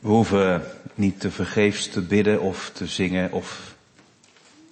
We 0.00 0.08
hoeven 0.08 0.62
niet 0.94 1.20
te 1.20 1.30
vergeefs 1.30 1.88
te 1.88 2.00
bidden 2.00 2.40
of 2.40 2.70
te 2.74 2.86
zingen 2.86 3.32
of 3.32 3.74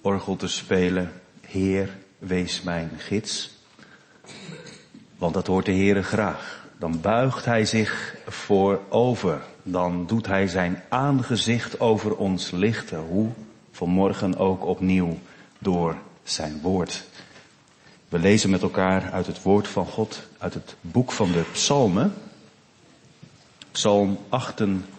orgel 0.01 0.35
te 0.35 0.47
spelen. 0.47 1.11
Heer, 1.41 1.97
wees 2.19 2.61
mijn 2.61 2.91
gids. 2.97 3.51
Want 5.17 5.33
dat 5.33 5.47
hoort 5.47 5.65
de 5.65 5.71
Heere 5.71 6.03
graag. 6.03 6.67
Dan 6.79 7.01
buigt 7.01 7.45
hij 7.45 7.65
zich 7.65 8.15
voorover. 8.27 9.41
Dan 9.63 10.05
doet 10.05 10.27
hij 10.27 10.47
zijn 10.47 10.83
aangezicht 10.89 11.79
over 11.79 12.15
ons 12.15 12.51
lichten. 12.51 12.99
Hoe? 12.99 13.29
Vanmorgen 13.71 14.37
ook 14.37 14.65
opnieuw 14.65 15.17
door 15.59 15.97
zijn 16.23 16.59
woord. 16.61 17.03
We 18.09 18.19
lezen 18.19 18.49
met 18.49 18.61
elkaar 18.61 19.11
uit 19.11 19.27
het 19.27 19.41
woord 19.41 19.67
van 19.67 19.85
God, 19.85 20.21
uit 20.37 20.53
het 20.53 20.75
boek 20.81 21.11
van 21.11 21.31
de 21.31 21.43
Psalmen. 21.51 22.13
Psalm 23.71 24.19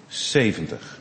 78. 0.08 1.00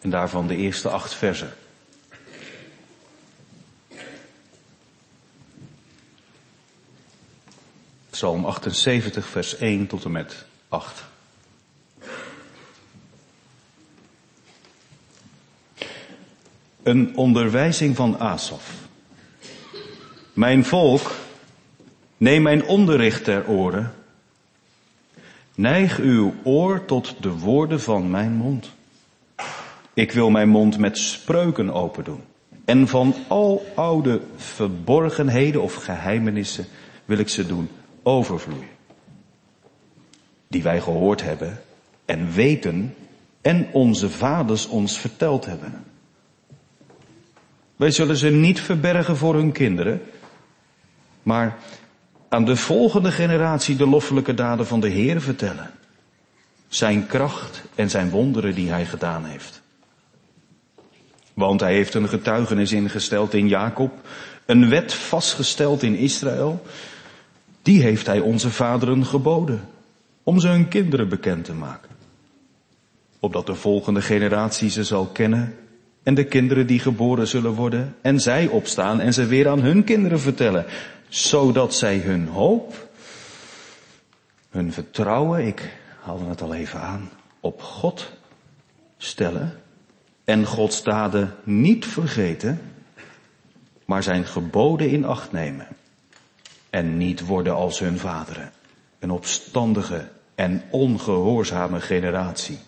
En 0.00 0.10
daarvan 0.10 0.46
de 0.46 0.56
eerste 0.56 0.88
acht 0.88 1.14
versen. 1.14 1.54
Psalm 8.10 8.44
78, 8.44 9.26
vers 9.26 9.56
1 9.56 9.86
tot 9.86 10.04
en 10.04 10.12
met 10.12 10.44
8. 10.68 11.04
Een 16.82 17.16
onderwijzing 17.16 17.96
van 17.96 18.18
Asaf. 18.18 18.70
Mijn 20.32 20.64
volk, 20.64 21.14
neem 22.16 22.42
mijn 22.42 22.64
onderricht 22.66 23.24
ter 23.24 23.48
oren. 23.48 23.92
Neig 25.54 25.98
uw 25.98 26.34
oor 26.42 26.84
tot 26.84 27.14
de 27.20 27.38
woorden 27.38 27.80
van 27.80 28.10
mijn 28.10 28.32
mond. 28.32 28.70
Ik 29.94 30.12
wil 30.12 30.30
mijn 30.30 30.48
mond 30.48 30.78
met 30.78 30.98
spreuken 30.98 31.72
open 31.72 32.04
doen. 32.04 32.20
En 32.64 32.88
van 32.88 33.14
al 33.28 33.66
oude 33.74 34.20
verborgenheden 34.36 35.62
of 35.62 35.74
geheimenissen 35.74 36.66
wil 37.04 37.18
ik 37.18 37.28
ze 37.28 37.46
doen 37.46 37.68
overvloeien. 38.02 38.68
Die 40.48 40.62
wij 40.62 40.80
gehoord 40.80 41.22
hebben 41.22 41.62
en 42.04 42.32
weten 42.32 42.94
en 43.40 43.68
onze 43.72 44.10
vaders 44.10 44.66
ons 44.66 44.98
verteld 44.98 45.46
hebben. 45.46 45.84
Wij 47.76 47.90
zullen 47.90 48.16
ze 48.16 48.30
niet 48.30 48.60
verbergen 48.60 49.16
voor 49.16 49.34
hun 49.34 49.52
kinderen, 49.52 50.02
maar 51.22 51.56
aan 52.28 52.44
de 52.44 52.56
volgende 52.56 53.12
generatie 53.12 53.76
de 53.76 53.86
loffelijke 53.86 54.34
daden 54.34 54.66
van 54.66 54.80
de 54.80 54.88
Heer 54.88 55.20
vertellen. 55.20 55.70
Zijn 56.68 57.06
kracht 57.06 57.62
en 57.74 57.90
zijn 57.90 58.10
wonderen 58.10 58.54
die 58.54 58.70
hij 58.70 58.86
gedaan 58.86 59.24
heeft. 59.24 59.62
Want 61.34 61.60
hij 61.60 61.74
heeft 61.74 61.94
een 61.94 62.08
getuigenis 62.08 62.72
ingesteld 62.72 63.34
in 63.34 63.48
Jacob, 63.48 63.92
een 64.46 64.68
wet 64.68 64.94
vastgesteld 64.94 65.82
in 65.82 65.94
Israël. 65.94 66.62
Die 67.62 67.82
heeft 67.82 68.06
hij 68.06 68.20
onze 68.20 68.50
vaderen 68.50 69.06
geboden, 69.06 69.68
om 70.22 70.40
ze 70.40 70.48
hun 70.48 70.68
kinderen 70.68 71.08
bekend 71.08 71.44
te 71.44 71.52
maken. 71.52 71.90
Opdat 73.20 73.46
de 73.46 73.54
volgende 73.54 74.02
generatie 74.02 74.70
ze 74.70 74.84
zal 74.84 75.06
kennen 75.06 75.54
en 76.02 76.14
de 76.14 76.24
kinderen 76.24 76.66
die 76.66 76.78
geboren 76.78 77.26
zullen 77.26 77.52
worden 77.52 77.94
en 78.00 78.20
zij 78.20 78.46
opstaan 78.46 79.00
en 79.00 79.12
ze 79.12 79.26
weer 79.26 79.48
aan 79.48 79.60
hun 79.60 79.84
kinderen 79.84 80.20
vertellen, 80.20 80.64
zodat 81.08 81.74
zij 81.74 81.98
hun 81.98 82.28
hoop, 82.28 82.88
hun 84.50 84.72
vertrouwen, 84.72 85.46
ik 85.46 85.78
haalde 86.00 86.24
het 86.24 86.42
al 86.42 86.54
even 86.54 86.80
aan, 86.80 87.10
op 87.40 87.62
God 87.62 88.12
stellen 88.96 89.60
en 90.24 90.46
Gods 90.46 90.82
daden 90.82 91.34
niet 91.44 91.86
vergeten, 91.86 92.60
maar 93.84 94.02
zijn 94.02 94.24
geboden 94.24 94.90
in 94.90 95.04
acht 95.04 95.32
nemen 95.32 95.66
en 96.70 96.96
niet 96.96 97.26
worden 97.26 97.54
als 97.54 97.78
hun 97.78 97.98
vaderen, 97.98 98.52
een 98.98 99.10
opstandige 99.10 100.08
en 100.34 100.62
ongehoorzame 100.70 101.80
generatie. 101.80 102.58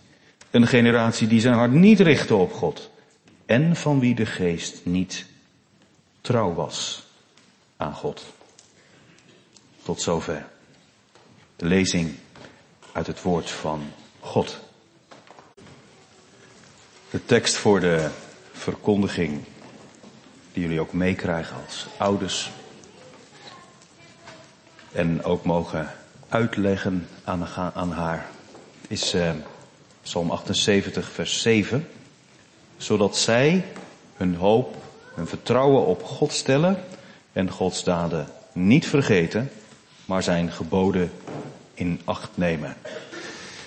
Een 0.51 0.67
generatie 0.67 1.27
die 1.27 1.41
zijn 1.41 1.55
hart 1.55 1.73
niet 1.73 2.01
richtte 2.01 2.35
op 2.35 2.53
God 2.53 2.91
en 3.47 3.77
van 3.77 4.01
wie 4.01 4.15
de 4.15 4.27
geest 4.27 4.85
niet 4.85 5.27
trouw 6.21 6.55
was 6.55 7.08
aan 7.79 7.95
God. 7.95 8.25
Tot 9.83 10.01
zover. 10.01 10.47
De 11.57 11.67
lezing 11.67 12.15
uit 12.93 13.07
het 13.07 13.23
woord 13.23 13.51
van 13.51 13.93
God. 14.21 14.59
De 17.11 17.25
tekst 17.25 17.57
voor 17.57 17.81
de 17.81 18.11
verkondiging 18.53 19.45
die 20.53 20.63
jullie 20.63 20.81
ook 20.81 20.93
meekrijgen 20.93 21.57
als 21.67 21.87
ouders. 21.97 22.51
En 24.93 25.25
ook 25.25 25.45
mogen 25.45 25.95
uitleggen 26.29 27.09
aan, 27.25 27.91
haar 27.93 28.27
is 28.89 29.15
uh, 29.15 29.31
Psalm 30.03 30.31
78 30.31 31.11
vers 31.11 31.43
7. 31.43 31.89
Zodat 32.77 33.17
zij 33.17 33.65
hun 34.17 34.35
hoop, 34.35 34.77
hun 35.15 35.27
vertrouwen 35.27 35.87
op 35.87 36.03
God 36.05 36.33
stellen 36.33 36.85
en 37.39 37.51
Gods 37.51 37.85
daden 37.85 38.27
niet 38.53 38.87
vergeten, 38.87 39.51
maar 40.05 40.23
zijn 40.23 40.53
geboden 40.53 41.11
in 41.75 42.01
acht 42.05 42.31
nemen. 42.35 42.77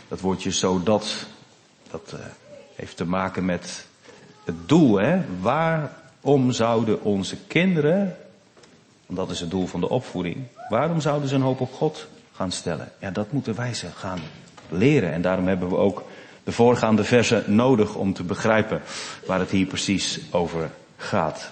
Dat 0.08 0.20
woordje 0.20 0.52
zodat, 0.52 1.26
dat 1.92 2.12
uh, 2.14 2.20
heeft 2.76 2.98
te 2.98 3.06
maken 3.06 3.46
met 3.46 3.86
het 4.46 4.56
doel, 4.68 5.00
hè. 5.00 5.22
Waarom 5.40 6.52
zouden 6.52 7.04
onze 7.04 7.38
kinderen, 7.48 8.18
want 9.06 9.20
dat 9.20 9.30
is 9.30 9.40
het 9.40 9.50
doel 9.50 9.68
van 9.68 9.80
de 9.80 9.90
opvoeding, 9.90 10.38
waarom 10.70 11.02
zouden 11.02 11.30
ze 11.30 11.36
een 11.36 11.42
hoop 11.42 11.62
op 11.62 11.74
God 11.74 12.08
gaan 12.31 12.52
stellen? 12.52 12.92
Ja, 13.00 13.12
dat 13.12 13.31
moeten 13.31 13.56
wij 13.56 13.74
ze 13.74 13.88
gaan 13.96 14.20
leren. 14.70 15.14
En 15.14 15.22
daarom 15.22 15.48
hebben 15.48 15.70
we 15.70 15.76
ook 15.76 16.04
de 16.44 16.52
voorgaande 16.52 17.04
versen 17.04 17.56
nodig 17.56 17.96
om 17.96 18.14
te 18.14 18.24
begrijpen 18.24 18.81
waar 19.26 19.40
het 19.40 19.52
hier 19.52 19.66
precies 19.68 20.20
over 20.31 20.72
gaat. 20.98 21.52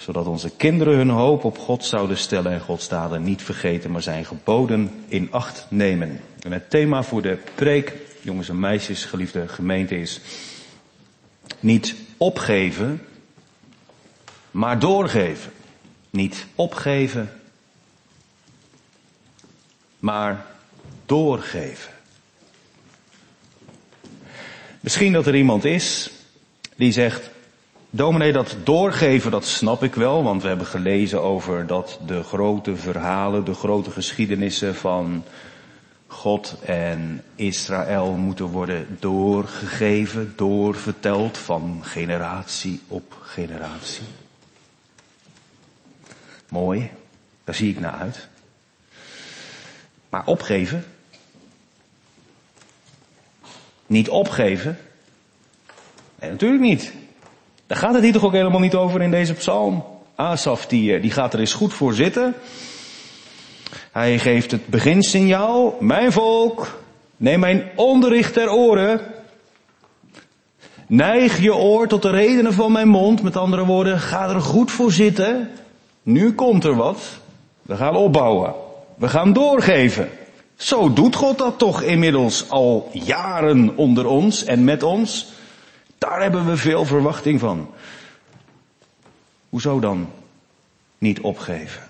Zodat 0.00 0.26
onze 0.26 0.50
kinderen 0.50 0.96
hun 0.96 1.08
hoop 1.08 1.44
op 1.44 1.58
God 1.58 1.84
zouden 1.84 2.16
stellen 2.16 2.52
en 2.52 2.60
Gods 2.60 2.88
daden 2.88 3.22
niet 3.22 3.42
vergeten, 3.42 3.90
maar 3.90 4.02
zijn 4.02 4.24
geboden 4.24 5.04
in 5.08 5.28
acht 5.30 5.66
nemen. 5.68 6.20
En 6.42 6.52
het 6.52 6.70
thema 6.70 7.02
voor 7.02 7.22
de 7.22 7.38
preek 7.54 7.92
jongens 8.22 8.48
en 8.48 8.60
meisjes, 8.60 9.04
geliefde 9.04 9.48
gemeente, 9.48 10.00
is 10.00 10.20
niet 11.60 11.94
opgeven, 12.16 13.02
maar 14.50 14.78
doorgeven. 14.78 15.52
Niet 16.10 16.46
opgeven, 16.54 17.32
maar 19.98 20.46
doorgeven. 21.06 21.92
Misschien 24.80 25.12
dat 25.12 25.26
er 25.26 25.34
iemand 25.36 25.64
is 25.64 26.10
die 26.76 26.92
zegt, 26.92 27.29
dominee 27.90 28.32
dat 28.32 28.56
doorgeven 28.64 29.30
dat 29.30 29.44
snap 29.44 29.82
ik 29.82 29.94
wel, 29.94 30.22
want 30.22 30.42
we 30.42 30.48
hebben 30.48 30.66
gelezen 30.66 31.22
over 31.22 31.66
dat 31.66 31.98
de 32.06 32.22
grote 32.22 32.76
verhalen, 32.76 33.44
de 33.44 33.54
grote 33.54 33.90
geschiedenissen 33.90 34.74
van 34.74 35.24
God 36.06 36.56
en 36.64 37.22
Israël 37.34 38.12
moeten 38.12 38.46
worden 38.46 38.96
doorgegeven, 39.00 40.32
doorverteld 40.36 41.38
van 41.38 41.80
generatie 41.82 42.80
op 42.88 43.16
generatie. 43.22 44.04
Mooi, 46.48 46.90
daar 47.44 47.54
zie 47.54 47.70
ik 47.70 47.80
naar 47.80 47.92
uit. 47.92 48.28
Maar 50.08 50.26
opgeven? 50.26 50.84
Niet 53.86 54.08
opgeven? 54.08 54.78
Nee, 56.20 56.30
natuurlijk 56.30 56.62
niet. 56.62 56.92
Daar 57.70 57.78
gaat 57.78 57.94
het 57.94 58.02
hier 58.02 58.12
toch 58.12 58.24
ook 58.24 58.32
helemaal 58.32 58.60
niet 58.60 58.74
over 58.74 59.02
in 59.02 59.10
deze 59.10 59.34
psalm. 59.34 59.84
Asaf 60.14 60.66
die, 60.66 60.94
eh, 60.94 61.02
die 61.02 61.10
gaat 61.10 61.32
er 61.32 61.40
eens 61.40 61.52
goed 61.52 61.72
voor 61.72 61.94
zitten. 61.94 62.34
Hij 63.92 64.18
geeft 64.18 64.50
het 64.50 64.66
beginsignaal, 64.66 65.76
mijn 65.80 66.12
volk, 66.12 66.80
neem 67.16 67.40
mijn 67.40 67.70
onderricht 67.76 68.32
ter 68.32 68.50
oren. 68.50 69.00
Neig 70.86 71.40
je 71.40 71.54
oor 71.54 71.86
tot 71.86 72.02
de 72.02 72.10
redenen 72.10 72.52
van 72.52 72.72
mijn 72.72 72.88
mond. 72.88 73.22
Met 73.22 73.36
andere 73.36 73.64
woorden, 73.64 73.98
ga 73.98 74.28
er 74.28 74.40
goed 74.40 74.70
voor 74.70 74.92
zitten. 74.92 75.50
Nu 76.02 76.32
komt 76.32 76.64
er 76.64 76.76
wat. 76.76 77.02
We 77.62 77.76
gaan 77.76 77.96
opbouwen. 77.96 78.54
We 78.96 79.08
gaan 79.08 79.32
doorgeven. 79.32 80.08
Zo 80.56 80.92
doet 80.92 81.14
God 81.14 81.38
dat 81.38 81.58
toch 81.58 81.82
inmiddels 81.82 82.48
al 82.48 82.88
jaren 82.92 83.76
onder 83.76 84.06
ons 84.06 84.44
en 84.44 84.64
met 84.64 84.82
ons. 84.82 85.38
Daar 86.00 86.22
hebben 86.22 86.46
we 86.46 86.56
veel 86.56 86.84
verwachting 86.84 87.40
van. 87.40 87.74
Hoezo 89.48 89.80
dan 89.80 90.12
niet 90.98 91.20
opgeven? 91.20 91.82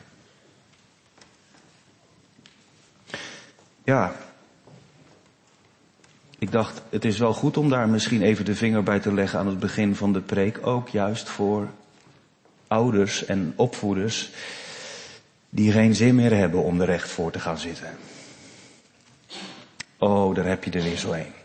Ja. 3.84 4.16
Ik 6.38 6.52
dacht, 6.52 6.82
het 6.88 7.04
is 7.04 7.18
wel 7.18 7.34
goed 7.34 7.56
om 7.56 7.68
daar 7.68 7.88
misschien 7.88 8.22
even 8.22 8.44
de 8.44 8.54
vinger 8.54 8.82
bij 8.82 9.00
te 9.00 9.14
leggen 9.14 9.38
aan 9.38 9.46
het 9.46 9.58
begin 9.58 9.94
van 9.94 10.12
de 10.12 10.20
preek. 10.20 10.66
Ook 10.66 10.88
juist 10.88 11.28
voor 11.28 11.68
ouders 12.66 13.24
en 13.24 13.52
opvoeders 13.56 14.30
die 15.50 15.72
geen 15.72 15.94
zin 15.94 16.14
meer 16.14 16.34
hebben 16.34 16.62
om 16.62 16.80
er 16.80 16.86
recht 16.86 17.10
voor 17.10 17.30
te 17.30 17.40
gaan 17.40 17.58
zitten. 17.58 17.96
Oh, 19.98 20.34
daar 20.34 20.46
heb 20.46 20.64
je 20.64 20.70
er 20.70 20.82
weer 20.82 20.96
zo 20.96 21.12
een. 21.12 21.39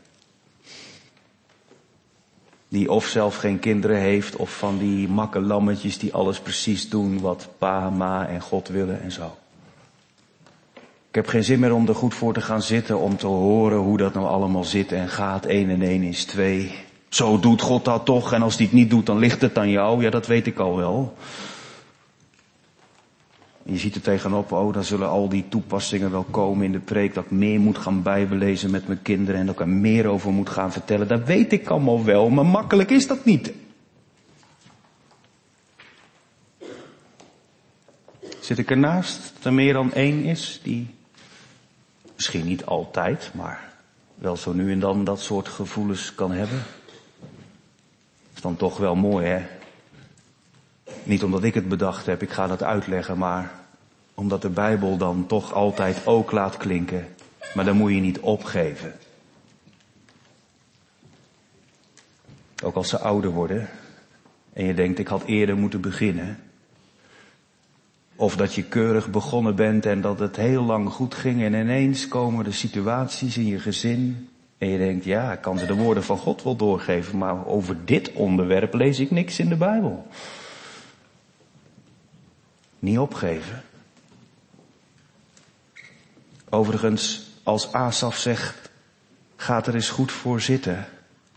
Die 2.75 2.91
of 2.91 3.05
zelf 3.05 3.37
geen 3.37 3.59
kinderen 3.59 3.97
heeft, 3.97 4.35
of 4.35 4.57
van 4.57 4.77
die 4.77 5.07
makke 5.07 5.39
lammetjes 5.41 5.97
die 5.97 6.13
alles 6.13 6.39
precies 6.39 6.89
doen 6.89 7.21
wat 7.21 7.47
pa, 7.57 7.89
ma 7.89 8.27
en 8.27 8.41
God 8.41 8.67
willen 8.67 9.01
en 9.01 9.11
zo. 9.11 9.37
Ik 11.09 11.15
heb 11.15 11.27
geen 11.27 11.43
zin 11.43 11.59
meer 11.59 11.73
om 11.73 11.87
er 11.87 11.95
goed 11.95 12.13
voor 12.13 12.33
te 12.33 12.41
gaan 12.41 12.61
zitten, 12.61 12.99
om 12.99 13.17
te 13.17 13.27
horen 13.27 13.77
hoe 13.77 13.97
dat 13.97 14.13
nou 14.13 14.27
allemaal 14.27 14.63
zit 14.63 14.91
en 14.91 15.09
gaat. 15.09 15.45
1 15.45 15.69
en 15.69 15.81
1 15.81 16.03
is 16.03 16.25
2. 16.25 16.71
Zo 17.09 17.39
doet 17.39 17.61
God 17.61 17.85
dat 17.85 18.05
toch, 18.05 18.33
en 18.33 18.41
als 18.41 18.55
hij 18.55 18.65
het 18.65 18.75
niet 18.75 18.89
doet, 18.89 19.05
dan 19.05 19.17
ligt 19.17 19.41
het 19.41 19.57
aan 19.57 19.69
jou. 19.69 20.03
Ja, 20.03 20.09
dat 20.09 20.27
weet 20.27 20.47
ik 20.47 20.59
al 20.59 20.75
wel. 20.75 21.13
Je 23.65 23.77
ziet 23.77 23.95
er 23.95 24.01
tegenop, 24.01 24.51
oh, 24.51 24.73
dan 24.73 24.83
zullen 24.83 25.09
al 25.09 25.29
die 25.29 25.45
toepassingen 25.49 26.11
wel 26.11 26.23
komen 26.23 26.65
in 26.65 26.71
de 26.71 26.79
preek, 26.79 27.13
dat 27.13 27.23
ik 27.23 27.31
meer 27.31 27.59
moet 27.59 27.77
gaan 27.77 28.01
bijbelezen 28.01 28.71
met 28.71 28.87
mijn 28.87 29.01
kinderen 29.01 29.39
en 29.39 29.45
dat 29.45 29.55
ik 29.55 29.61
er 29.61 29.67
meer 29.67 30.07
over 30.07 30.31
moet 30.31 30.49
gaan 30.49 30.71
vertellen. 30.71 31.07
Dat 31.07 31.25
weet 31.25 31.51
ik 31.51 31.67
allemaal 31.67 32.03
wel, 32.03 32.29
maar 32.29 32.45
makkelijk 32.45 32.89
is 32.89 33.07
dat 33.07 33.25
niet. 33.25 33.53
Zit 38.39 38.57
ik 38.57 38.69
ernaast 38.69 39.33
dat 39.35 39.45
er 39.45 39.53
meer 39.53 39.73
dan 39.73 39.93
één 39.93 40.23
is 40.23 40.59
die 40.63 40.95
Misschien 42.15 42.45
niet 42.45 42.65
altijd, 42.65 43.31
maar 43.33 43.73
wel 44.15 44.37
zo 44.37 44.53
nu 44.53 44.71
en 44.71 44.79
dan 44.79 45.03
dat 45.03 45.21
soort 45.21 45.47
gevoelens 45.47 46.15
kan 46.15 46.31
hebben. 46.31 46.63
Is 48.35 48.41
dan 48.41 48.55
toch 48.55 48.77
wel 48.77 48.95
mooi, 48.95 49.25
hè? 49.25 49.45
Niet 51.03 51.23
omdat 51.23 51.43
ik 51.43 51.53
het 51.53 51.69
bedacht 51.69 52.05
heb, 52.05 52.21
ik 52.21 52.29
ga 52.29 52.47
dat 52.47 52.63
uitleggen, 52.63 53.17
maar 53.17 53.51
omdat 54.13 54.41
de 54.41 54.49
Bijbel 54.49 54.97
dan 54.97 55.25
toch 55.27 55.53
altijd 55.53 56.05
ook 56.05 56.31
laat 56.31 56.57
klinken. 56.57 57.07
Maar 57.53 57.65
dan 57.65 57.77
moet 57.77 57.91
je 57.91 57.99
niet 57.99 58.19
opgeven. 58.19 58.93
Ook 62.63 62.75
als 62.75 62.89
ze 62.89 62.99
ouder 62.99 63.31
worden 63.31 63.69
en 64.53 64.65
je 64.65 64.73
denkt, 64.73 64.99
ik 64.99 65.07
had 65.07 65.23
eerder 65.23 65.57
moeten 65.57 65.81
beginnen. 65.81 66.39
Of 68.15 68.35
dat 68.35 68.53
je 68.53 68.63
keurig 68.63 69.09
begonnen 69.09 69.55
bent 69.55 69.85
en 69.85 70.01
dat 70.01 70.19
het 70.19 70.35
heel 70.35 70.63
lang 70.63 70.89
goed 70.89 71.15
ging 71.15 71.43
en 71.43 71.53
ineens 71.53 72.07
komen 72.07 72.43
de 72.43 72.51
situaties 72.51 73.37
in 73.37 73.45
je 73.45 73.59
gezin 73.59 74.29
en 74.57 74.67
je 74.67 74.77
denkt, 74.77 75.05
ja, 75.05 75.31
ik 75.31 75.41
kan 75.41 75.57
ze 75.57 75.65
de 75.65 75.75
woorden 75.75 76.03
van 76.03 76.17
God 76.17 76.43
wel 76.43 76.55
doorgeven, 76.55 77.17
maar 77.17 77.47
over 77.47 77.77
dit 77.85 78.11
onderwerp 78.13 78.73
lees 78.73 78.99
ik 78.99 79.11
niks 79.11 79.39
in 79.39 79.49
de 79.49 79.55
Bijbel. 79.55 80.07
Niet 82.85 82.97
opgeven. 82.97 83.63
Overigens, 86.49 87.31
als 87.43 87.71
Asaf 87.71 88.17
zegt, 88.17 88.69
ga 89.35 89.65
er 89.65 89.75
eens 89.75 89.89
goed 89.89 90.11
voor 90.11 90.41
zitten. 90.41 90.85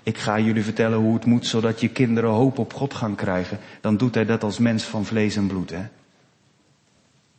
Ik 0.03 0.19
ga 0.19 0.39
jullie 0.39 0.65
vertellen 0.65 0.99
hoe 0.99 1.15
het 1.15 1.25
moet, 1.25 1.47
zodat 1.47 1.81
je 1.81 1.89
kinderen 1.89 2.31
hoop 2.31 2.59
op 2.59 2.75
God 2.75 2.95
gaan 2.95 3.15
krijgen. 3.15 3.59
Dan 3.81 3.97
doet 3.97 4.15
hij 4.15 4.25
dat 4.25 4.43
als 4.43 4.59
mens 4.59 4.85
van 4.85 5.05
vlees 5.05 5.37
en 5.37 5.47
bloed, 5.47 5.71
hè. 5.71 5.83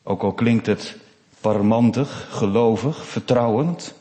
Ook 0.04 0.24
al 0.24 0.34
klinkt 0.34 0.66
het 0.66 0.96
parmantig, 1.42 2.28
gelovig, 2.30 3.06
vertrouwend. 3.06 3.94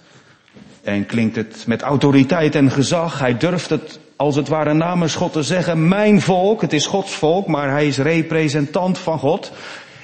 En 0.82 1.06
klinkt 1.06 1.36
het 1.36 1.66
met 1.66 1.82
autoriteit 1.82 2.54
en 2.54 2.70
gezag. 2.70 3.18
Hij 3.18 3.36
durft 3.36 3.70
het 3.70 3.98
als 4.16 4.36
het 4.36 4.48
ware 4.48 4.74
namens 4.74 5.14
God 5.14 5.32
te 5.32 5.42
zeggen. 5.42 5.88
Mijn 5.88 6.20
volk, 6.20 6.60
het 6.60 6.72
is 6.72 6.86
Gods 6.86 7.14
volk, 7.14 7.46
maar 7.46 7.70
hij 7.70 7.86
is 7.86 7.98
representant 7.98 8.98
van 8.98 9.18
God. 9.18 9.52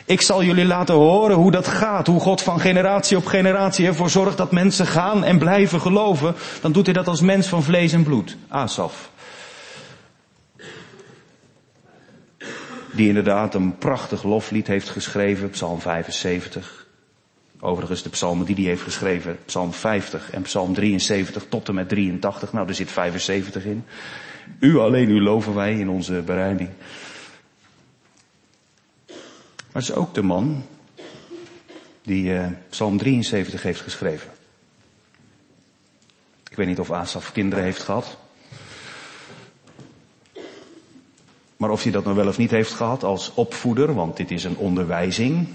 Ik 0.04 0.20
zal 0.20 0.42
jullie 0.44 0.64
laten 0.64 0.94
horen 0.94 1.36
hoe 1.36 1.50
dat 1.50 1.68
gaat. 1.68 2.06
Hoe 2.06 2.20
God 2.20 2.42
van 2.42 2.60
generatie 2.60 3.16
op 3.16 3.26
generatie 3.26 3.86
ervoor 3.86 4.10
zorgt 4.10 4.36
dat 4.36 4.52
mensen 4.52 4.86
gaan 4.86 5.24
en 5.24 5.38
blijven 5.38 5.80
geloven. 5.80 6.34
Dan 6.60 6.72
doet 6.72 6.84
hij 6.84 6.94
dat 6.94 7.08
als 7.08 7.20
mens 7.20 7.46
van 7.46 7.62
vlees 7.62 7.92
en 7.92 8.02
bloed. 8.02 8.36
Asaf. 8.48 9.12
die 12.94 13.08
inderdaad 13.08 13.54
een 13.54 13.78
prachtig 13.78 14.22
loflied 14.22 14.66
heeft 14.66 14.88
geschreven, 14.88 15.50
Psalm 15.50 15.80
75. 15.80 16.86
Overigens 17.60 18.02
de 18.02 18.08
psalmen 18.08 18.46
die 18.46 18.54
hij 18.54 18.64
heeft 18.64 18.82
geschreven, 18.82 19.38
Psalm 19.44 19.72
50 19.72 20.30
en 20.30 20.42
Psalm 20.42 20.74
73 20.74 21.44
tot 21.48 21.68
en 21.68 21.74
met 21.74 21.88
83. 21.88 22.52
Nou, 22.52 22.68
er 22.68 22.74
zit 22.74 22.90
75 22.90 23.64
in. 23.64 23.84
U 24.58 24.78
alleen, 24.78 25.10
u 25.10 25.22
loven 25.22 25.54
wij 25.54 25.78
in 25.78 25.88
onze 25.88 26.22
bereiding. 26.22 26.68
Maar 29.74 29.82
het 29.82 29.92
is 29.92 29.98
ook 29.98 30.14
de 30.14 30.22
man 30.22 30.62
die 32.02 32.24
uh, 32.24 32.46
Psalm 32.68 32.98
73 32.98 33.62
heeft 33.62 33.80
geschreven. 33.80 34.30
Ik 36.50 36.56
weet 36.56 36.66
niet 36.66 36.78
of 36.78 36.90
Asaf 36.90 37.32
kinderen 37.32 37.64
heeft 37.64 37.82
gehad. 37.82 38.16
Maar 41.56 41.70
of 41.70 41.82
hij 41.82 41.92
dat 41.92 42.04
nou 42.04 42.16
wel 42.16 42.28
of 42.28 42.38
niet 42.38 42.50
heeft 42.50 42.72
gehad 42.72 43.04
als 43.04 43.34
opvoeder, 43.34 43.94
want 43.94 44.16
dit 44.16 44.30
is 44.30 44.44
een 44.44 44.56
onderwijzing. 44.56 45.48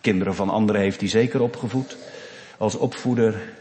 Kinderen 0.00 0.34
van 0.34 0.48
anderen 0.50 0.80
heeft 0.80 1.00
hij 1.00 1.08
zeker 1.08 1.40
opgevoed. 1.40 1.96
Als 2.58 2.74
opvoeder 2.74 3.54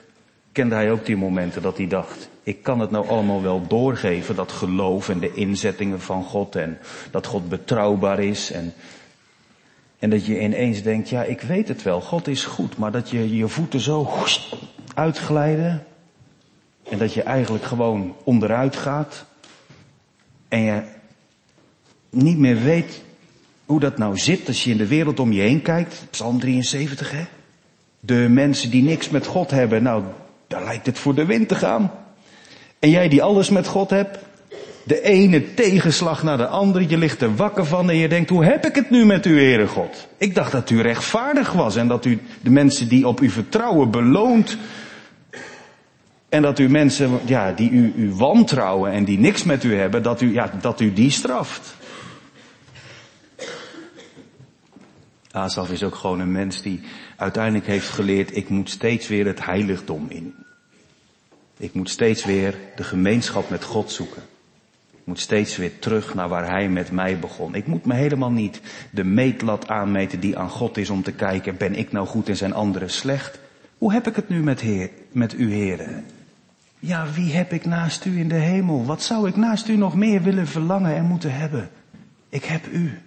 kende 0.51 0.75
hij 0.75 0.91
ook 0.91 1.05
die 1.05 1.17
momenten 1.17 1.61
dat 1.61 1.77
hij 1.77 1.87
dacht, 1.87 2.29
ik 2.43 2.63
kan 2.63 2.79
het 2.79 2.91
nou 2.91 3.07
allemaal 3.07 3.41
wel 3.41 3.67
doorgeven, 3.67 4.35
dat 4.35 4.51
geloof 4.51 5.09
en 5.09 5.19
de 5.19 5.33
inzettingen 5.33 6.01
van 6.01 6.23
God 6.23 6.55
en 6.55 6.79
dat 7.11 7.25
God 7.25 7.49
betrouwbaar 7.49 8.19
is 8.19 8.51
en, 8.51 8.73
en 10.01 10.09
dat 10.09 10.25
je 10.25 10.39
ineens 10.39 10.81
denkt, 10.83 11.09
ja 11.09 11.23
ik 11.23 11.41
weet 11.41 11.67
het 11.67 11.83
wel, 11.83 12.01
God 12.01 12.27
is 12.27 12.43
goed, 12.43 12.77
maar 12.77 12.91
dat 12.91 13.09
je 13.09 13.35
je 13.35 13.47
voeten 13.47 13.79
zo 13.79 14.09
uitglijden 14.93 15.83
en 16.89 16.97
dat 16.97 17.13
je 17.13 17.23
eigenlijk 17.23 17.63
gewoon 17.63 18.15
onderuit 18.23 18.75
gaat 18.75 19.25
en 20.47 20.61
je 20.61 20.81
niet 22.09 22.37
meer 22.37 22.61
weet 22.61 23.01
hoe 23.65 23.79
dat 23.79 23.97
nou 23.97 24.17
zit 24.17 24.47
als 24.47 24.63
je 24.63 24.71
in 24.71 24.77
de 24.77 24.87
wereld 24.87 25.19
om 25.19 25.31
je 25.31 25.41
heen 25.41 25.61
kijkt. 25.61 26.05
Psalm 26.09 26.39
73 26.39 27.11
hè. 27.11 27.23
De 27.99 28.27
mensen 28.29 28.71
die 28.71 28.83
niks 28.83 29.09
met 29.09 29.25
God 29.25 29.51
hebben, 29.51 29.83
nou, 29.83 30.03
daar 30.47 30.63
lijkt 30.63 30.85
het 30.85 30.99
voor 30.99 31.15
de 31.15 31.25
wind 31.25 31.47
te 31.47 31.55
gaan. 31.55 31.91
En 32.79 32.89
jij 32.89 33.09
die 33.09 33.23
alles 33.23 33.49
met 33.49 33.67
God 33.67 33.89
hebt, 33.89 34.19
de 34.83 35.01
ene 35.01 35.53
tegenslag 35.53 36.23
naar 36.23 36.37
de 36.37 36.47
andere, 36.47 36.89
je 36.89 36.97
ligt 36.97 37.21
er 37.21 37.35
wakker 37.35 37.65
van 37.65 37.89
en 37.89 37.95
je 37.95 38.07
denkt, 38.07 38.29
hoe 38.29 38.45
heb 38.45 38.65
ik 38.65 38.75
het 38.75 38.89
nu 38.89 39.05
met 39.05 39.25
u, 39.25 39.39
Heere 39.39 39.67
God? 39.67 40.07
Ik 40.17 40.35
dacht 40.35 40.51
dat 40.51 40.69
u 40.69 40.81
rechtvaardig 40.81 41.51
was 41.51 41.75
en 41.75 41.87
dat 41.87 42.05
u 42.05 42.19
de 42.41 42.49
mensen 42.49 42.87
die 42.87 43.07
op 43.07 43.21
u 43.21 43.29
vertrouwen 43.29 43.91
beloont. 43.91 44.57
En 46.29 46.41
dat 46.41 46.59
u 46.59 46.69
mensen, 46.69 47.19
ja, 47.25 47.51
die 47.51 47.69
u, 47.69 47.93
u 47.95 48.13
wantrouwen 48.13 48.91
en 48.91 49.03
die 49.03 49.19
niks 49.19 49.43
met 49.43 49.63
u 49.63 49.75
hebben, 49.75 50.03
dat 50.03 50.21
u, 50.21 50.33
ja, 50.33 50.51
dat 50.61 50.79
u 50.79 50.93
die 50.93 51.11
straft. 51.11 51.75
Asaf 55.31 55.71
is 55.71 55.83
ook 55.83 55.95
gewoon 55.95 56.19
een 56.19 56.31
mens 56.31 56.61
die 56.61 56.81
uiteindelijk 57.17 57.65
heeft 57.65 57.89
geleerd, 57.89 58.35
ik 58.35 58.49
moet 58.49 58.69
steeds 58.69 59.07
weer 59.07 59.25
het 59.25 59.45
heiligdom 59.45 60.05
in. 60.09 60.33
Ik 61.57 61.73
moet 61.73 61.89
steeds 61.89 62.25
weer 62.25 62.55
de 62.75 62.83
gemeenschap 62.83 63.49
met 63.49 63.63
God 63.63 63.91
zoeken. 63.91 64.21
Ik 65.01 65.07
moet 65.07 65.19
steeds 65.19 65.57
weer 65.57 65.79
terug 65.79 66.13
naar 66.13 66.29
waar 66.29 66.49
Hij 66.49 66.69
met 66.69 66.91
mij 66.91 67.19
begon. 67.19 67.55
Ik 67.55 67.67
moet 67.67 67.85
me 67.85 67.93
helemaal 67.93 68.31
niet 68.31 68.61
de 68.91 69.03
meetlat 69.03 69.67
aanmeten 69.67 70.19
die 70.19 70.37
aan 70.37 70.49
God 70.49 70.77
is 70.77 70.89
om 70.89 71.03
te 71.03 71.11
kijken, 71.11 71.57
ben 71.57 71.75
ik 71.75 71.91
nou 71.91 72.07
goed 72.07 72.29
en 72.29 72.37
zijn 72.37 72.53
anderen 72.53 72.89
slecht? 72.89 73.39
Hoe 73.77 73.93
heb 73.93 74.07
ik 74.07 74.15
het 74.15 74.29
nu 74.29 74.43
met, 74.43 74.59
heer, 74.59 74.89
met 75.11 75.33
u 75.33 75.53
heren? 75.53 76.05
Ja, 76.79 77.11
wie 77.11 77.33
heb 77.33 77.53
ik 77.53 77.65
naast 77.65 78.05
u 78.05 78.19
in 78.19 78.27
de 78.27 78.35
hemel? 78.35 78.85
Wat 78.85 79.03
zou 79.03 79.27
ik 79.27 79.35
naast 79.35 79.67
u 79.67 79.75
nog 79.75 79.95
meer 79.95 80.21
willen 80.21 80.47
verlangen 80.47 80.95
en 80.95 81.05
moeten 81.05 81.33
hebben? 81.33 81.69
Ik 82.29 82.43
heb 82.43 82.67
u. 82.67 82.99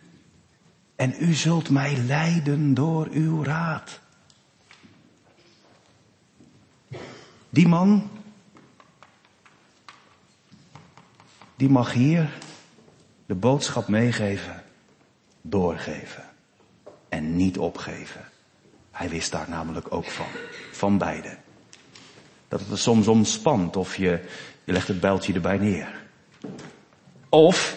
En 0.97 1.15
u 1.19 1.33
zult 1.33 1.71
mij 1.71 1.97
leiden 2.07 2.75
door 2.75 3.09
uw 3.13 3.45
raad. 3.45 4.01
Die 7.51 7.69
man, 7.69 8.11
die 11.57 11.69
mag 11.69 11.93
hier 11.93 12.31
de 13.27 13.35
boodschap 13.35 13.89
meegeven, 13.89 14.63
doorgeven 15.43 16.25
en 17.09 17.37
niet 17.37 17.59
opgeven. 17.59 18.21
Hij 18.91 19.09
wist 19.09 19.33
daar 19.33 19.47
namelijk 19.49 19.87
ook 19.95 20.11
van, 20.11 20.27
van 20.73 20.99
beide. 20.99 21.37
Dat 22.49 22.61
het 22.61 22.71
er 22.71 22.79
soms 22.79 23.09
omspant 23.09 23.77
of 23.77 23.97
je, 23.97 24.21
je 24.65 24.73
legt 24.73 24.89
het 24.89 25.01
bijltje 25.01 25.33
erbij 25.33 25.59
neer. 25.59 25.89
Of 27.29 27.77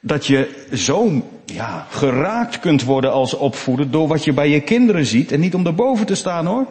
dat 0.00 0.26
je 0.26 0.66
zo 0.72 1.22
ja, 1.44 1.86
geraakt 1.90 2.60
kunt 2.60 2.84
worden 2.84 3.12
als 3.12 3.34
opvoeder 3.34 3.90
door 3.90 4.08
wat 4.08 4.24
je 4.24 4.32
bij 4.32 4.48
je 4.48 4.60
kinderen 4.60 5.06
ziet. 5.06 5.32
En 5.32 5.40
niet 5.40 5.54
om 5.54 5.66
erboven 5.66 6.06
te 6.06 6.14
staan 6.14 6.46
hoor. 6.46 6.66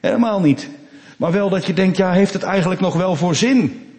Helemaal 0.00 0.40
niet. 0.40 0.68
Maar 1.16 1.32
wel 1.32 1.48
dat 1.48 1.66
je 1.66 1.72
denkt, 1.72 1.96
ja, 1.96 2.12
heeft 2.12 2.32
het 2.32 2.42
eigenlijk 2.42 2.80
nog 2.80 2.94
wel 2.94 3.16
voor 3.16 3.34
zin? 3.34 3.91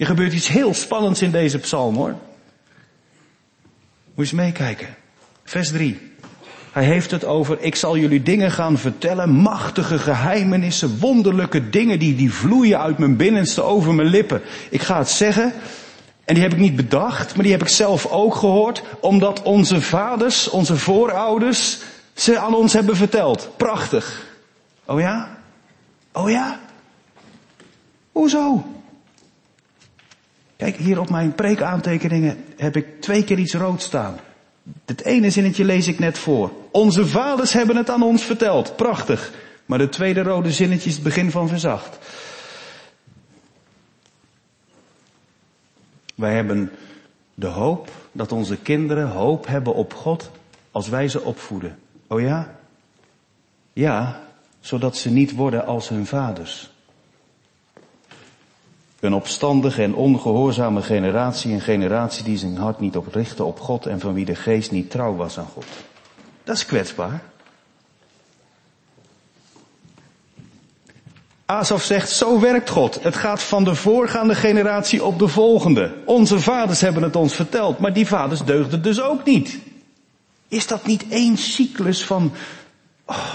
Er 0.00 0.06
gebeurt 0.06 0.32
iets 0.32 0.48
heel 0.48 0.74
spannends 0.74 1.22
in 1.22 1.30
deze 1.30 1.58
psalm 1.58 1.94
hoor. 1.94 2.14
Moet 4.14 4.24
eens 4.24 4.32
meekijken. 4.32 4.94
Vers 5.44 5.68
3. 5.68 6.12
Hij 6.72 6.84
heeft 6.84 7.10
het 7.10 7.24
over, 7.24 7.60
ik 7.60 7.74
zal 7.74 7.96
jullie 7.96 8.22
dingen 8.22 8.50
gaan 8.50 8.78
vertellen, 8.78 9.30
machtige 9.30 9.98
geheimenissen, 9.98 10.98
wonderlijke 10.98 11.70
dingen 11.70 11.98
die, 11.98 12.16
die 12.16 12.32
vloeien 12.32 12.80
uit 12.80 12.98
mijn 12.98 13.16
binnenste 13.16 13.62
over 13.62 13.94
mijn 13.94 14.08
lippen. 14.08 14.42
Ik 14.70 14.82
ga 14.82 14.98
het 14.98 15.08
zeggen, 15.08 15.52
en 16.24 16.34
die 16.34 16.42
heb 16.42 16.52
ik 16.52 16.58
niet 16.58 16.76
bedacht, 16.76 17.34
maar 17.34 17.42
die 17.42 17.52
heb 17.52 17.62
ik 17.62 17.68
zelf 17.68 18.06
ook 18.06 18.34
gehoord, 18.34 18.82
omdat 19.00 19.42
onze 19.42 19.80
vaders, 19.80 20.48
onze 20.48 20.76
voorouders, 20.76 21.78
ze 22.14 22.38
aan 22.38 22.54
ons 22.54 22.72
hebben 22.72 22.96
verteld. 22.96 23.48
Prachtig. 23.56 24.26
Oh 24.84 25.00
ja? 25.00 25.38
Oh 26.12 26.30
ja? 26.30 26.60
Hoezo? 28.12 28.64
Kijk, 30.60 30.76
hier 30.76 31.00
op 31.00 31.10
mijn 31.10 31.34
preekaantekeningen 31.34 32.44
heb 32.56 32.76
ik 32.76 33.00
twee 33.00 33.24
keer 33.24 33.38
iets 33.38 33.54
rood 33.54 33.82
staan. 33.82 34.16
Het 34.84 35.04
ene 35.04 35.30
zinnetje 35.30 35.64
lees 35.64 35.88
ik 35.88 35.98
net 35.98 36.18
voor. 36.18 36.52
Onze 36.70 37.06
vaders 37.06 37.52
hebben 37.52 37.76
het 37.76 37.90
aan 37.90 38.02
ons 38.02 38.22
verteld. 38.22 38.76
Prachtig. 38.76 39.32
Maar 39.66 39.78
het 39.78 39.92
tweede 39.92 40.22
rode 40.22 40.52
zinnetje 40.52 40.88
is 40.88 40.94
het 40.94 41.04
begin 41.04 41.30
van 41.30 41.48
verzacht. 41.48 41.98
Wij 46.14 46.34
hebben 46.34 46.70
de 47.34 47.46
hoop 47.46 47.90
dat 48.12 48.32
onze 48.32 48.56
kinderen 48.56 49.08
hoop 49.08 49.46
hebben 49.46 49.74
op 49.74 49.94
God 49.94 50.30
als 50.70 50.88
wij 50.88 51.08
ze 51.08 51.22
opvoeden. 51.22 51.78
Oh 52.06 52.20
ja? 52.20 52.54
Ja, 53.72 54.22
zodat 54.60 54.96
ze 54.96 55.10
niet 55.10 55.34
worden 55.34 55.66
als 55.66 55.88
hun 55.88 56.06
vaders. 56.06 56.69
Een 59.00 59.14
opstandige 59.14 59.82
en 59.82 59.94
ongehoorzame 59.94 60.82
generatie, 60.82 61.52
een 61.52 61.60
generatie 61.60 62.24
die 62.24 62.38
zijn 62.38 62.56
hart 62.56 62.80
niet 62.80 62.96
op 62.96 63.14
richtte 63.14 63.44
op 63.44 63.60
God 63.60 63.86
en 63.86 64.00
van 64.00 64.14
wie 64.14 64.24
de 64.24 64.34
geest 64.34 64.70
niet 64.70 64.90
trouw 64.90 65.16
was 65.16 65.38
aan 65.38 65.48
God. 65.52 65.64
Dat 66.44 66.56
is 66.56 66.66
kwetsbaar. 66.66 67.22
Asaf 71.44 71.82
zegt, 71.82 72.10
zo 72.10 72.40
werkt 72.40 72.70
God. 72.70 73.02
Het 73.02 73.16
gaat 73.16 73.42
van 73.42 73.64
de 73.64 73.74
voorgaande 73.74 74.34
generatie 74.34 75.04
op 75.04 75.18
de 75.18 75.28
volgende. 75.28 75.94
Onze 76.04 76.40
vaders 76.40 76.80
hebben 76.80 77.02
het 77.02 77.16
ons 77.16 77.34
verteld, 77.34 77.78
maar 77.78 77.92
die 77.92 78.06
vaders 78.06 78.44
deugden 78.44 78.82
dus 78.82 79.00
ook 79.00 79.24
niet. 79.24 79.58
Is 80.48 80.66
dat 80.66 80.86
niet 80.86 81.04
één 81.08 81.36
cyclus 81.36 82.04
van... 82.04 82.32
Oh, 83.04 83.32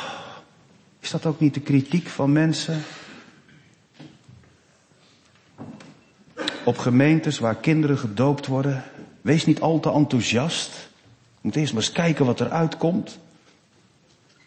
is 0.99 1.11
dat 1.11 1.25
ook 1.25 1.39
niet 1.39 1.53
de 1.53 1.59
kritiek 1.59 2.07
van 2.07 2.31
mensen 2.31 2.83
op 6.65 6.77
gemeentes 6.77 7.39
waar 7.39 7.55
kinderen 7.55 7.97
gedoopt 7.97 8.47
worden. 8.47 8.83
Wees 9.21 9.45
niet 9.45 9.61
al 9.61 9.79
te 9.79 9.91
enthousiast. 9.91 10.89
Moet 11.41 11.55
eerst 11.55 11.73
maar 11.73 11.81
eens 11.81 11.91
kijken 11.91 12.25
wat 12.25 12.39
er 12.39 12.49
uitkomt. 12.49 13.19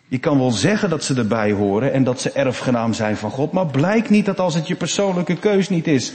Je 0.08 0.18
kan 0.18 0.38
wel 0.38 0.50
zeggen 0.50 0.90
dat 0.90 1.04
ze 1.04 1.14
erbij 1.14 1.52
horen 1.52 1.92
en 1.92 2.04
dat 2.04 2.20
ze 2.20 2.30
erfgenaam 2.30 2.92
zijn 2.92 3.16
van 3.16 3.30
God, 3.30 3.52
maar 3.52 3.66
blijkt 3.66 4.10
niet 4.10 4.26
dat 4.26 4.40
als 4.40 4.54
het 4.54 4.66
je 4.66 4.74
persoonlijke 4.74 5.36
keus 5.36 5.68
niet 5.68 5.86
is, 5.86 6.12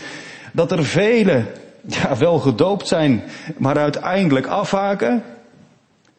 dat 0.54 0.72
er 0.72 0.86
velen 0.86 1.48
ja, 1.86 2.18
wel 2.18 2.40
gedoopt 2.40 2.88
zijn, 2.88 3.24
maar 3.58 3.78
uiteindelijk 3.78 4.48
afhaken. 4.48 5.24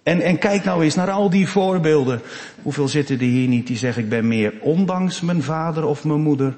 En, 0.03 0.21
en 0.21 0.39
kijk 0.39 0.65
nou 0.65 0.83
eens 0.83 0.95
naar 0.95 1.11
al 1.11 1.31
die 1.31 1.49
voorbeelden. 1.49 2.21
Hoeveel 2.63 2.89
zitten 2.89 3.19
er 3.19 3.25
hier 3.25 3.49
niet 3.49 3.67
die 3.67 3.77
zeggen 3.77 4.03
ik 4.03 4.09
ben 4.09 4.29
meer 4.29 4.55
ondanks 4.61 5.21
mijn 5.21 5.43
vader 5.43 5.85
of 5.87 6.05
mijn 6.05 6.21
moeder 6.21 6.55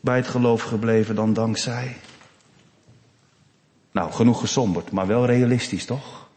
bij 0.00 0.16
het 0.16 0.28
geloof 0.28 0.62
gebleven 0.62 1.14
dan 1.14 1.32
dankzij? 1.32 1.96
Nou, 3.98 4.12
genoeg 4.12 4.40
gesomberd, 4.40 4.90
maar 4.90 5.06
wel 5.06 5.26
realistisch 5.26 5.84
toch? 5.84 6.28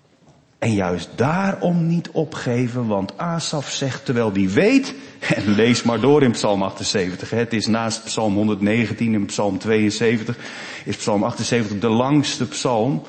En 0.60 0.74
juist 0.74 1.10
daarom 1.16 1.88
niet 1.88 2.10
opgeven, 2.10 2.88
want 2.88 3.18
Asaf 3.18 3.70
zegt 3.70 4.06
terwijl 4.06 4.32
die 4.32 4.50
weet, 4.50 4.96
en 5.36 5.48
lees 5.48 5.84
maar 5.84 6.00
door 6.00 6.24
in 6.24 6.32
Psalm 6.32 6.64
78, 6.64 7.30
het 7.30 7.54
is 7.54 7.68
naast 7.68 8.04
Psalm 8.04 8.36
119 8.36 9.14
en 9.14 9.26
Psalm 9.26 9.58
72, 9.58 10.38
is 10.86 10.96
Psalm 10.96 11.24
78 11.24 11.80
de 11.80 11.90
langste 11.90 12.48
psalm. 12.48 13.02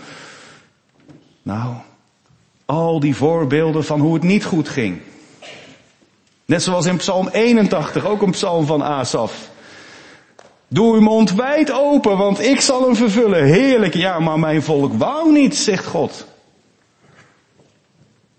Nou, 1.42 1.74
al 2.64 3.00
die 3.00 3.16
voorbeelden 3.16 3.84
van 3.84 4.00
hoe 4.00 4.14
het 4.14 4.22
niet 4.22 4.44
goed 4.44 4.68
ging. 4.68 5.00
Net 6.44 6.62
zoals 6.62 6.86
in 6.86 6.96
Psalm 6.96 7.28
81, 7.28 8.04
ook 8.04 8.22
een 8.22 8.30
psalm 8.30 8.66
van 8.66 8.82
Asaf. 8.82 9.50
Doe 10.72 10.94
uw 10.94 11.00
mond 11.00 11.32
wijd 11.32 11.72
open, 11.72 12.16
want 12.16 12.40
ik 12.40 12.60
zal 12.60 12.82
hem 12.84 12.96
vervullen. 12.96 13.44
Heerlijk, 13.44 13.94
ja, 13.94 14.18
maar 14.18 14.38
mijn 14.38 14.62
volk 14.62 14.92
wou 14.92 15.32
niet, 15.32 15.56
zegt 15.56 15.84
God. 15.84 16.26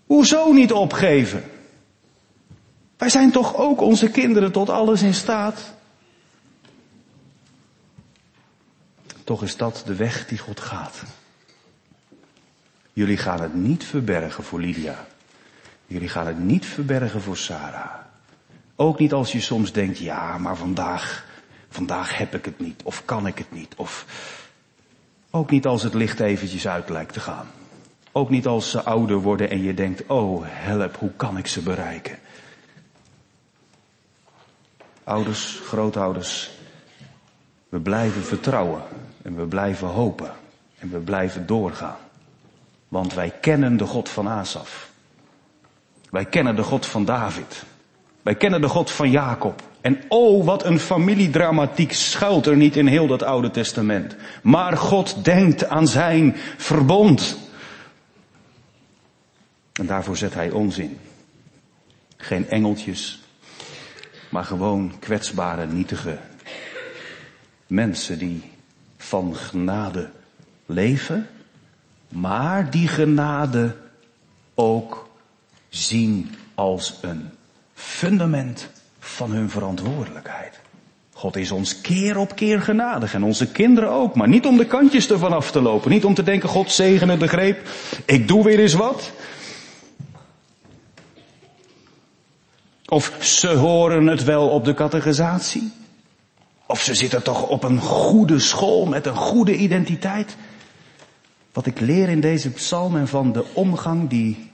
Hoezo 0.06 0.52
niet 0.52 0.72
opgeven? 0.72 1.44
Wij 2.96 3.08
zijn 3.08 3.30
toch 3.30 3.56
ook 3.56 3.80
onze 3.80 4.10
kinderen 4.10 4.52
tot 4.52 4.68
alles 4.70 5.02
in 5.02 5.14
staat? 5.14 5.60
Toch 9.24 9.42
is 9.42 9.56
dat 9.56 9.82
de 9.86 9.94
weg 9.94 10.26
die 10.26 10.38
God 10.38 10.60
gaat. 10.60 11.02
Jullie 12.92 13.16
gaan 13.16 13.40
het 13.40 13.54
niet 13.54 13.84
verbergen 13.84 14.44
voor 14.44 14.60
Lydia. 14.60 15.06
Jullie 15.86 16.08
gaan 16.08 16.26
het 16.26 16.38
niet 16.38 16.66
verbergen 16.66 17.22
voor 17.22 17.36
Sarah. 17.36 17.94
Ook 18.76 18.98
niet 18.98 19.12
als 19.12 19.32
je 19.32 19.40
soms 19.40 19.72
denkt, 19.72 19.98
ja, 19.98 20.38
maar 20.38 20.56
vandaag, 20.56 21.32
vandaag 21.74 22.18
heb 22.18 22.34
ik 22.34 22.44
het 22.44 22.58
niet, 22.58 22.82
of 22.82 23.04
kan 23.04 23.26
ik 23.26 23.38
het 23.38 23.52
niet, 23.52 23.74
of 23.76 24.06
ook 25.30 25.50
niet 25.50 25.66
als 25.66 25.82
het 25.82 25.94
licht 25.94 26.20
eventjes 26.20 26.68
uit 26.68 26.88
lijkt 26.88 27.12
te 27.12 27.20
gaan. 27.20 27.46
Ook 28.12 28.30
niet 28.30 28.46
als 28.46 28.70
ze 28.70 28.82
ouder 28.82 29.16
worden 29.16 29.50
en 29.50 29.62
je 29.62 29.74
denkt, 29.74 30.02
oh 30.06 30.42
help, 30.46 30.96
hoe 30.96 31.12
kan 31.16 31.38
ik 31.38 31.46
ze 31.46 31.62
bereiken? 31.62 32.18
Ouders, 35.04 35.60
grootouders, 35.64 36.50
we 37.68 37.80
blijven 37.80 38.22
vertrouwen 38.22 38.82
en 39.22 39.36
we 39.36 39.46
blijven 39.46 39.88
hopen 39.88 40.32
en 40.78 40.90
we 40.90 40.98
blijven 40.98 41.46
doorgaan. 41.46 41.98
Want 42.88 43.14
wij 43.14 43.30
kennen 43.40 43.76
de 43.76 43.86
God 43.86 44.08
van 44.08 44.28
Asaf. 44.28 44.90
Wij 46.10 46.24
kennen 46.24 46.56
de 46.56 46.62
God 46.62 46.86
van 46.86 47.04
David. 47.04 47.64
Wij 48.24 48.34
kennen 48.34 48.60
de 48.60 48.68
God 48.68 48.90
van 48.90 49.10
Jacob. 49.10 49.62
En 49.80 50.02
oh, 50.08 50.44
wat 50.44 50.64
een 50.64 50.78
familiedramatiek 50.78 51.92
schuilt 51.92 52.46
er 52.46 52.56
niet 52.56 52.76
in 52.76 52.86
heel 52.86 53.06
dat 53.06 53.22
Oude 53.22 53.50
Testament. 53.50 54.16
Maar 54.42 54.76
God 54.76 55.24
denkt 55.24 55.68
aan 55.68 55.86
zijn 55.86 56.36
verbond. 56.56 57.38
En 59.72 59.86
daarvoor 59.86 60.16
zet 60.16 60.34
hij 60.34 60.50
ons 60.50 60.78
in. 60.78 60.98
Geen 62.16 62.48
engeltjes, 62.48 63.22
maar 64.28 64.44
gewoon 64.44 64.98
kwetsbare, 64.98 65.66
nietige 65.66 66.18
mensen 67.66 68.18
die 68.18 68.42
van 68.96 69.36
genade 69.36 70.10
leven, 70.66 71.28
maar 72.08 72.70
die 72.70 72.88
genade 72.88 73.76
ook 74.54 75.08
zien 75.68 76.34
als 76.54 76.98
een 77.02 77.30
fundament 77.74 78.68
van 78.98 79.30
hun 79.30 79.50
verantwoordelijkheid. 79.50 80.60
God 81.12 81.36
is 81.36 81.50
ons 81.50 81.80
keer 81.80 82.18
op 82.18 82.34
keer 82.34 82.60
genadig 82.60 83.14
en 83.14 83.22
onze 83.22 83.46
kinderen 83.52 83.90
ook, 83.90 84.14
maar 84.14 84.28
niet 84.28 84.46
om 84.46 84.56
de 84.56 84.66
kantjes 84.66 85.10
ervan 85.10 85.32
af 85.32 85.50
te 85.50 85.60
lopen, 85.60 85.90
niet 85.90 86.04
om 86.04 86.14
te 86.14 86.22
denken 86.22 86.48
God 86.48 86.70
zegene 86.70 87.16
de 87.16 87.28
greep, 87.28 87.68
ik 88.04 88.28
doe 88.28 88.44
weer 88.44 88.58
eens 88.58 88.74
wat. 88.74 89.12
Of 92.88 93.12
ze 93.20 93.48
horen 93.48 94.06
het 94.06 94.24
wel 94.24 94.48
op 94.48 94.64
de 94.64 94.74
categorisatie. 94.74 95.72
Of 96.66 96.80
ze 96.80 96.94
zitten 96.94 97.22
toch 97.22 97.48
op 97.48 97.62
een 97.62 97.80
goede 97.80 98.38
school 98.38 98.86
met 98.86 99.06
een 99.06 99.16
goede 99.16 99.56
identiteit. 99.56 100.36
Wat 101.52 101.66
ik 101.66 101.80
leer 101.80 102.08
in 102.08 102.20
deze 102.20 102.50
psalm 102.50 102.96
en 102.96 103.08
van 103.08 103.32
de 103.32 103.44
omgang 103.52 104.08
die 104.08 104.50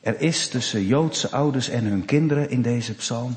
er 0.00 0.20
is 0.20 0.48
tussen 0.48 0.86
Joodse 0.86 1.30
ouders 1.30 1.68
en 1.68 1.84
hun 1.84 2.04
kinderen 2.04 2.50
in 2.50 2.62
deze 2.62 2.94
psalm, 2.94 3.36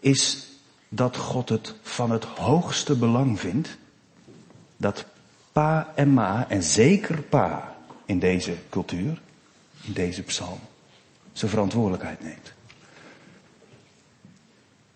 is 0.00 0.46
dat 0.88 1.16
God 1.16 1.48
het 1.48 1.74
van 1.82 2.10
het 2.10 2.24
hoogste 2.24 2.96
belang 2.96 3.40
vindt 3.40 3.78
dat 4.76 5.06
pa 5.52 5.92
en 5.94 6.12
ma, 6.12 6.46
en 6.48 6.62
zeker 6.62 7.22
pa 7.22 7.76
in 8.04 8.18
deze 8.18 8.54
cultuur, 8.68 9.20
in 9.80 9.92
deze 9.92 10.22
psalm, 10.22 10.58
zijn 11.32 11.50
verantwoordelijkheid 11.50 12.22
neemt. 12.22 12.52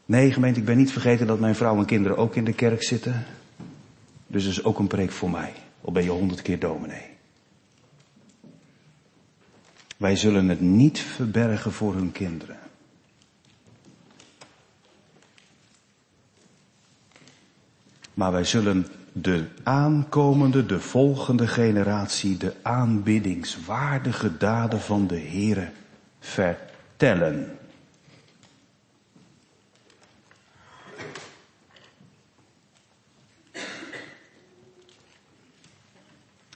Nee, 0.05 0.33
gemeente, 0.33 0.61
ik 0.61 0.67
ben 0.67 0.77
niet 0.77 0.93
vergeten 0.93 1.27
dat 1.27 1.41
mijn 1.41 1.55
vrouw 1.55 1.77
en 1.77 1.85
kinderen 1.85 2.17
ook 2.17 2.37
in 2.37 2.45
de 2.45 2.53
kerk 2.53 2.83
zitten. 2.83 3.27
Dus 4.27 4.47
is 4.47 4.65
ook 4.65 4.79
een 4.79 4.87
preek 4.87 5.11
voor 5.11 5.31
mij. 5.31 5.53
Al 5.81 5.93
ben 5.93 6.03
je 6.03 6.11
honderd 6.11 6.43
keer 6.43 6.59
dominee. 6.59 7.12
Wij 10.03 10.17
zullen 10.17 10.49
het 10.49 10.61
niet 10.61 10.99
verbergen 10.99 11.73
voor 11.73 11.95
hun 11.95 12.13
kinderen. 12.13 12.59
Maar 18.15 18.33
wij 18.33 18.45
zullen 18.45 18.87
de 19.13 19.47
aankomende, 19.63 20.67
de 20.67 20.81
volgende 20.81 21.47
generatie, 21.47 22.37
de 22.37 22.55
aanbiddingswaardige 22.63 24.37
daden 24.37 24.81
van 24.81 25.07
de 25.07 25.19
Heere 25.19 25.71
vertellen. 26.21 27.59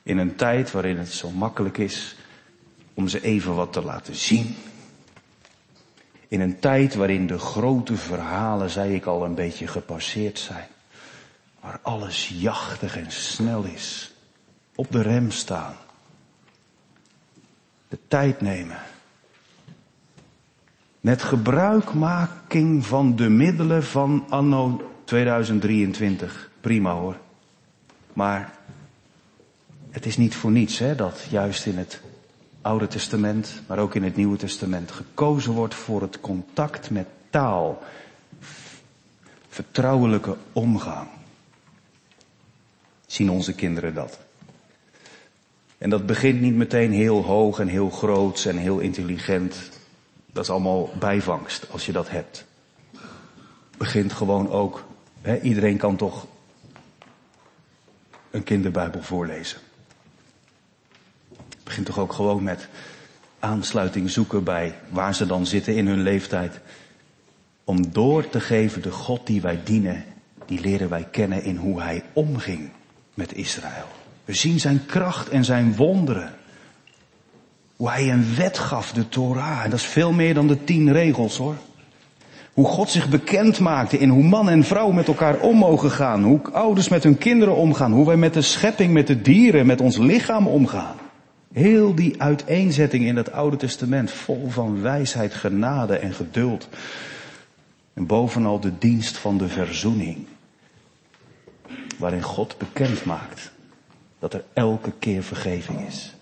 In 0.02 0.18
een 0.18 0.36
tijd 0.36 0.70
waarin 0.70 0.96
het 0.96 1.12
zo 1.12 1.30
makkelijk 1.30 1.78
is 1.78 2.16
om 2.96 3.08
ze 3.08 3.20
even 3.20 3.54
wat 3.54 3.72
te 3.72 3.82
laten 3.82 4.14
zien. 4.14 4.56
In 6.28 6.40
een 6.40 6.58
tijd 6.58 6.94
waarin 6.94 7.26
de 7.26 7.38
grote 7.38 7.96
verhalen, 7.96 8.70
zei 8.70 8.94
ik 8.94 9.04
al, 9.04 9.24
een 9.24 9.34
beetje 9.34 9.66
gepasseerd 9.66 10.38
zijn. 10.38 10.66
Waar 11.60 11.78
alles 11.82 12.32
jachtig 12.34 12.96
en 12.96 13.10
snel 13.10 13.62
is. 13.62 14.14
Op 14.74 14.92
de 14.92 15.02
rem 15.02 15.30
staan. 15.30 15.74
De 17.88 17.98
tijd 18.08 18.40
nemen. 18.40 18.78
Met 21.00 21.22
gebruikmaking 21.22 22.86
van 22.86 23.16
de 23.16 23.28
middelen 23.28 23.84
van 23.84 24.26
anno 24.28 24.90
2023. 25.04 26.50
Prima 26.60 26.92
hoor. 26.92 27.16
Maar 28.12 28.52
het 29.90 30.06
is 30.06 30.16
niet 30.16 30.34
voor 30.34 30.50
niets 30.50 30.78
hè, 30.78 30.94
dat 30.94 31.26
juist 31.30 31.66
in 31.66 31.78
het 31.78 32.00
Oude 32.66 32.86
Testament, 32.88 33.60
maar 33.66 33.78
ook 33.78 33.94
in 33.94 34.02
het 34.02 34.16
Nieuwe 34.16 34.36
Testament 34.36 34.90
gekozen 34.90 35.52
wordt 35.52 35.74
voor 35.74 36.02
het 36.02 36.20
contact 36.20 36.90
met 36.90 37.06
taal. 37.30 37.82
Vertrouwelijke 39.48 40.36
omgang. 40.52 41.08
Zien 43.06 43.30
onze 43.30 43.54
kinderen 43.54 43.94
dat? 43.94 44.18
En 45.78 45.90
dat 45.90 46.06
begint 46.06 46.40
niet 46.40 46.54
meteen 46.54 46.92
heel 46.92 47.22
hoog 47.22 47.58
en 47.58 47.68
heel 47.68 47.90
groot 47.90 48.44
en 48.44 48.56
heel 48.56 48.78
intelligent. 48.78 49.70
Dat 50.32 50.44
is 50.44 50.50
allemaal 50.50 50.90
bijvangst 50.98 51.70
als 51.70 51.86
je 51.86 51.92
dat 51.92 52.10
hebt. 52.10 52.44
Begint 53.76 54.12
gewoon 54.12 54.50
ook, 54.50 54.84
iedereen 55.42 55.76
kan 55.76 55.96
toch 55.96 56.26
een 58.30 58.44
kinderbijbel 58.44 59.02
voorlezen 59.02 59.60
begint 61.76 61.96
toch 61.96 62.04
ook 62.04 62.12
gewoon 62.12 62.42
met 62.42 62.68
aansluiting 63.38 64.10
zoeken 64.10 64.44
bij 64.44 64.74
waar 64.88 65.14
ze 65.14 65.26
dan 65.26 65.46
zitten 65.46 65.76
in 65.76 65.86
hun 65.86 66.02
leeftijd. 66.02 66.60
Om 67.64 67.92
door 67.92 68.28
te 68.28 68.40
geven 68.40 68.82
de 68.82 68.90
God 68.90 69.26
die 69.26 69.40
wij 69.40 69.60
dienen, 69.64 70.04
die 70.46 70.60
leren 70.60 70.88
wij 70.88 71.06
kennen 71.10 71.42
in 71.42 71.56
hoe 71.56 71.80
hij 71.80 72.02
omging 72.12 72.70
met 73.14 73.34
Israël. 73.34 73.86
We 74.24 74.34
zien 74.34 74.60
zijn 74.60 74.86
kracht 74.86 75.28
en 75.28 75.44
zijn 75.44 75.76
wonderen. 75.76 76.34
Hoe 77.76 77.90
hij 77.90 78.10
een 78.10 78.34
wet 78.36 78.58
gaf, 78.58 78.92
de 78.92 79.08
Torah. 79.08 79.64
En 79.64 79.70
dat 79.70 79.78
is 79.78 79.86
veel 79.86 80.12
meer 80.12 80.34
dan 80.34 80.46
de 80.46 80.64
tien 80.64 80.92
regels 80.92 81.36
hoor. 81.36 81.56
Hoe 82.52 82.66
God 82.66 82.90
zich 82.90 83.08
bekend 83.08 83.58
maakte 83.58 83.98
in 83.98 84.08
hoe 84.08 84.24
man 84.24 84.48
en 84.48 84.64
vrouw 84.64 84.90
met 84.90 85.08
elkaar 85.08 85.38
om 85.38 85.56
mogen 85.56 85.90
gaan. 85.90 86.22
Hoe 86.22 86.40
ouders 86.52 86.88
met 86.88 87.02
hun 87.02 87.18
kinderen 87.18 87.56
omgaan. 87.56 87.92
Hoe 87.92 88.06
wij 88.06 88.16
met 88.16 88.34
de 88.34 88.42
schepping, 88.42 88.92
met 88.92 89.06
de 89.06 89.20
dieren, 89.22 89.66
met 89.66 89.80
ons 89.80 89.96
lichaam 89.96 90.46
omgaan. 90.46 90.96
Heel 91.56 91.94
die 91.94 92.22
uiteenzetting 92.22 93.04
in 93.04 93.16
het 93.16 93.32
Oude 93.32 93.56
Testament, 93.56 94.10
vol 94.10 94.48
van 94.48 94.82
wijsheid, 94.82 95.34
genade 95.34 95.96
en 95.96 96.14
geduld. 96.14 96.68
En 97.94 98.06
bovenal 98.06 98.60
de 98.60 98.78
dienst 98.78 99.16
van 99.16 99.38
de 99.38 99.48
verzoening. 99.48 100.26
Waarin 101.98 102.22
God 102.22 102.58
bekend 102.58 103.04
maakt 103.04 103.50
dat 104.18 104.34
er 104.34 104.44
elke 104.52 104.92
keer 104.98 105.22
vergeving 105.22 105.86
is. 105.86 106.14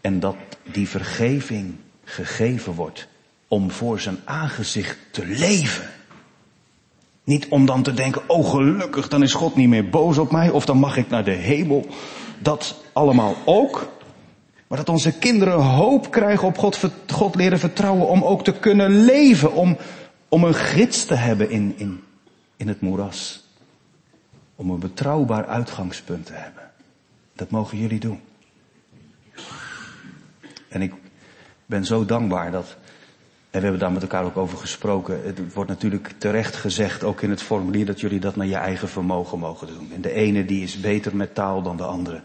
En 0.00 0.20
dat 0.20 0.36
die 0.72 0.88
vergeving 0.88 1.74
gegeven 2.04 2.72
wordt 2.72 3.08
om 3.48 3.70
voor 3.70 4.00
zijn 4.00 4.18
aangezicht 4.24 4.98
te 5.10 5.26
leven. 5.26 5.88
Niet 7.24 7.48
om 7.48 7.66
dan 7.66 7.82
te 7.82 7.94
denken, 7.94 8.22
oh 8.28 8.50
gelukkig, 8.50 9.08
dan 9.08 9.22
is 9.22 9.34
God 9.34 9.56
niet 9.56 9.68
meer 9.68 9.88
boos 9.88 10.18
op 10.18 10.30
mij 10.30 10.50
of 10.50 10.64
dan 10.64 10.78
mag 10.78 10.96
ik 10.96 11.08
naar 11.08 11.24
de 11.24 11.30
hemel. 11.30 11.86
Dat 12.38 12.80
allemaal 12.92 13.36
ook. 13.44 13.92
Maar 14.74 14.84
dat 14.84 14.94
onze 14.94 15.18
kinderen 15.18 15.60
hoop 15.60 16.10
krijgen 16.10 16.48
op 16.48 16.58
God, 16.58 16.90
God 17.12 17.34
leren 17.34 17.58
vertrouwen 17.58 18.08
om 18.08 18.24
ook 18.24 18.44
te 18.44 18.52
kunnen 18.52 19.04
leven. 19.04 19.52
Om, 19.52 19.76
om 20.28 20.44
een 20.44 20.54
gids 20.54 21.04
te 21.04 21.14
hebben 21.14 21.50
in, 21.50 21.74
in, 21.76 22.02
in 22.56 22.68
het 22.68 22.80
moeras. 22.80 23.44
Om 24.54 24.70
een 24.70 24.78
betrouwbaar 24.78 25.46
uitgangspunt 25.46 26.26
te 26.26 26.32
hebben. 26.32 26.62
Dat 27.32 27.50
mogen 27.50 27.78
jullie 27.78 28.00
doen. 28.00 28.20
En 30.68 30.82
ik 30.82 30.92
ben 31.66 31.84
zo 31.84 32.04
dankbaar 32.04 32.50
dat, 32.50 32.76
en 33.50 33.58
we 33.58 33.60
hebben 33.60 33.78
daar 33.78 33.92
met 33.92 34.02
elkaar 34.02 34.24
ook 34.24 34.36
over 34.36 34.58
gesproken, 34.58 35.20
het 35.24 35.54
wordt 35.54 35.70
natuurlijk 35.70 36.12
terecht 36.18 36.56
gezegd, 36.56 37.04
ook 37.04 37.20
in 37.20 37.30
het 37.30 37.42
formulier, 37.42 37.86
dat 37.86 38.00
jullie 38.00 38.20
dat 38.20 38.36
naar 38.36 38.46
je 38.46 38.56
eigen 38.56 38.88
vermogen 38.88 39.38
mogen 39.38 39.66
doen. 39.66 39.90
En 39.94 40.00
de 40.00 40.12
ene 40.12 40.44
die 40.44 40.62
is 40.62 40.80
beter 40.80 41.16
met 41.16 41.34
taal 41.34 41.62
dan 41.62 41.76
de 41.76 41.84
andere. 41.84 42.22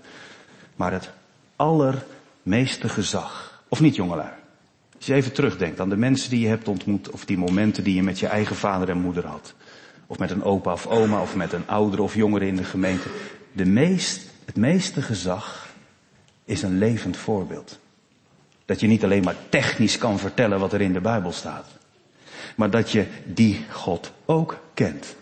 Maar 0.76 0.92
het 0.92 1.12
aller 1.56 2.06
meeste 2.44 2.90
gezag. 2.90 3.64
Of 3.68 3.80
niet, 3.80 3.96
jongelui? 3.96 4.32
Als 4.96 5.06
je 5.06 5.14
even 5.14 5.34
terugdenkt 5.34 5.80
aan 5.80 5.90
de 5.90 5.98
mensen 5.98 6.30
die 6.30 6.40
je 6.40 6.48
hebt 6.48 6.68
ontmoet, 6.68 7.10
of 7.10 7.26
die 7.26 7.38
momenten 7.38 7.84
die 7.84 7.96
je 7.96 8.04
met 8.04 8.20
je 8.20 8.28
eigen 8.28 8.56
vader 8.56 8.90
en 8.90 9.02
moeder 9.02 9.26
had. 9.26 9.54
Of 10.08 10.20
met 10.20 10.32
een 10.32 10.44
opa 10.44 10.72
of 10.72 10.88
oma, 10.88 11.22
of 11.22 11.36
met 11.36 11.54
een 11.54 11.68
oudere 11.68 12.02
of 12.02 12.16
jongere 12.16 12.48
in 12.48 12.56
de 12.56 12.64
gemeente. 12.64 13.10
De 13.52 13.66
meest, 13.66 14.30
het 14.46 14.56
meeste 14.56 15.02
gezag 15.02 15.70
is 16.46 16.62
een 16.62 16.78
levend 16.78 17.18
voorbeeld. 17.18 17.80
Dat 18.66 18.80
je 18.80 18.88
niet 18.88 19.04
alleen 19.04 19.24
maar 19.24 19.36
technisch 19.50 19.98
kan 19.98 20.20
vertellen 20.20 20.60
wat 20.60 20.74
er 20.74 20.82
in 20.82 20.94
de 20.94 21.02
Bijbel 21.02 21.32
staat. 21.32 21.68
Maar 22.56 22.70
dat 22.70 22.92
je 22.92 23.06
die 23.26 23.66
God 23.72 24.12
ook 24.26 24.60
kent. 24.74 25.16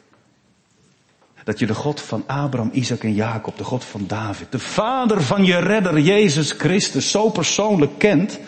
Dat 1.47 1.59
je 1.59 1.65
de 1.65 1.73
God 1.73 2.01
van 2.01 2.23
Abraham, 2.27 2.69
Isaac 2.73 3.03
en 3.03 3.13
Jacob, 3.13 3.57
de 3.57 3.63
God 3.63 3.85
van 3.85 4.07
David, 4.07 4.51
de 4.51 4.59
vader 4.59 5.21
van 5.21 5.45
je 5.45 5.57
redder 5.57 5.99
Jezus 5.99 6.51
Christus 6.51 7.11
zo 7.11 7.29
persoonlijk 7.29 7.99
kent. 7.99 8.39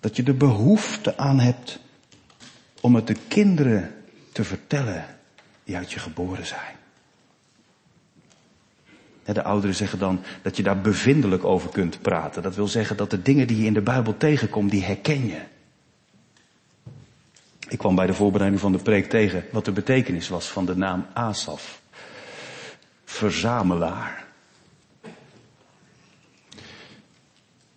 Dat 0.00 0.16
je 0.16 0.22
de 0.22 0.34
behoefte 0.34 1.16
aan 1.16 1.40
hebt 1.40 1.78
om 2.80 2.94
het 2.94 3.06
de 3.06 3.16
kinderen 3.28 3.94
te 4.32 4.44
vertellen 4.44 5.04
die 5.64 5.76
uit 5.76 5.92
je 5.92 5.98
geboren 5.98 6.46
zijn. 6.46 6.76
De 9.24 9.42
ouderen 9.42 9.76
zeggen 9.76 9.98
dan 9.98 10.20
dat 10.42 10.56
je 10.56 10.62
daar 10.62 10.80
bevindelijk 10.80 11.44
over 11.44 11.70
kunt 11.70 12.02
praten. 12.02 12.42
Dat 12.42 12.54
wil 12.54 12.68
zeggen 12.68 12.96
dat 12.96 13.10
de 13.10 13.22
dingen 13.22 13.46
die 13.46 13.58
je 13.58 13.66
in 13.66 13.74
de 13.74 13.80
Bijbel 13.80 14.16
tegenkomt, 14.16 14.70
die 14.70 14.84
herken 14.84 15.26
je. 15.26 15.40
Ik 17.72 17.78
kwam 17.78 17.94
bij 17.94 18.06
de 18.06 18.14
voorbereiding 18.14 18.60
van 18.60 18.72
de 18.72 18.78
preek 18.78 19.10
tegen 19.10 19.44
wat 19.52 19.64
de 19.64 19.72
betekenis 19.72 20.28
was 20.28 20.46
van 20.46 20.66
de 20.66 20.76
naam 20.76 21.06
Asaf. 21.12 21.80
Verzamelaar. 23.04 24.24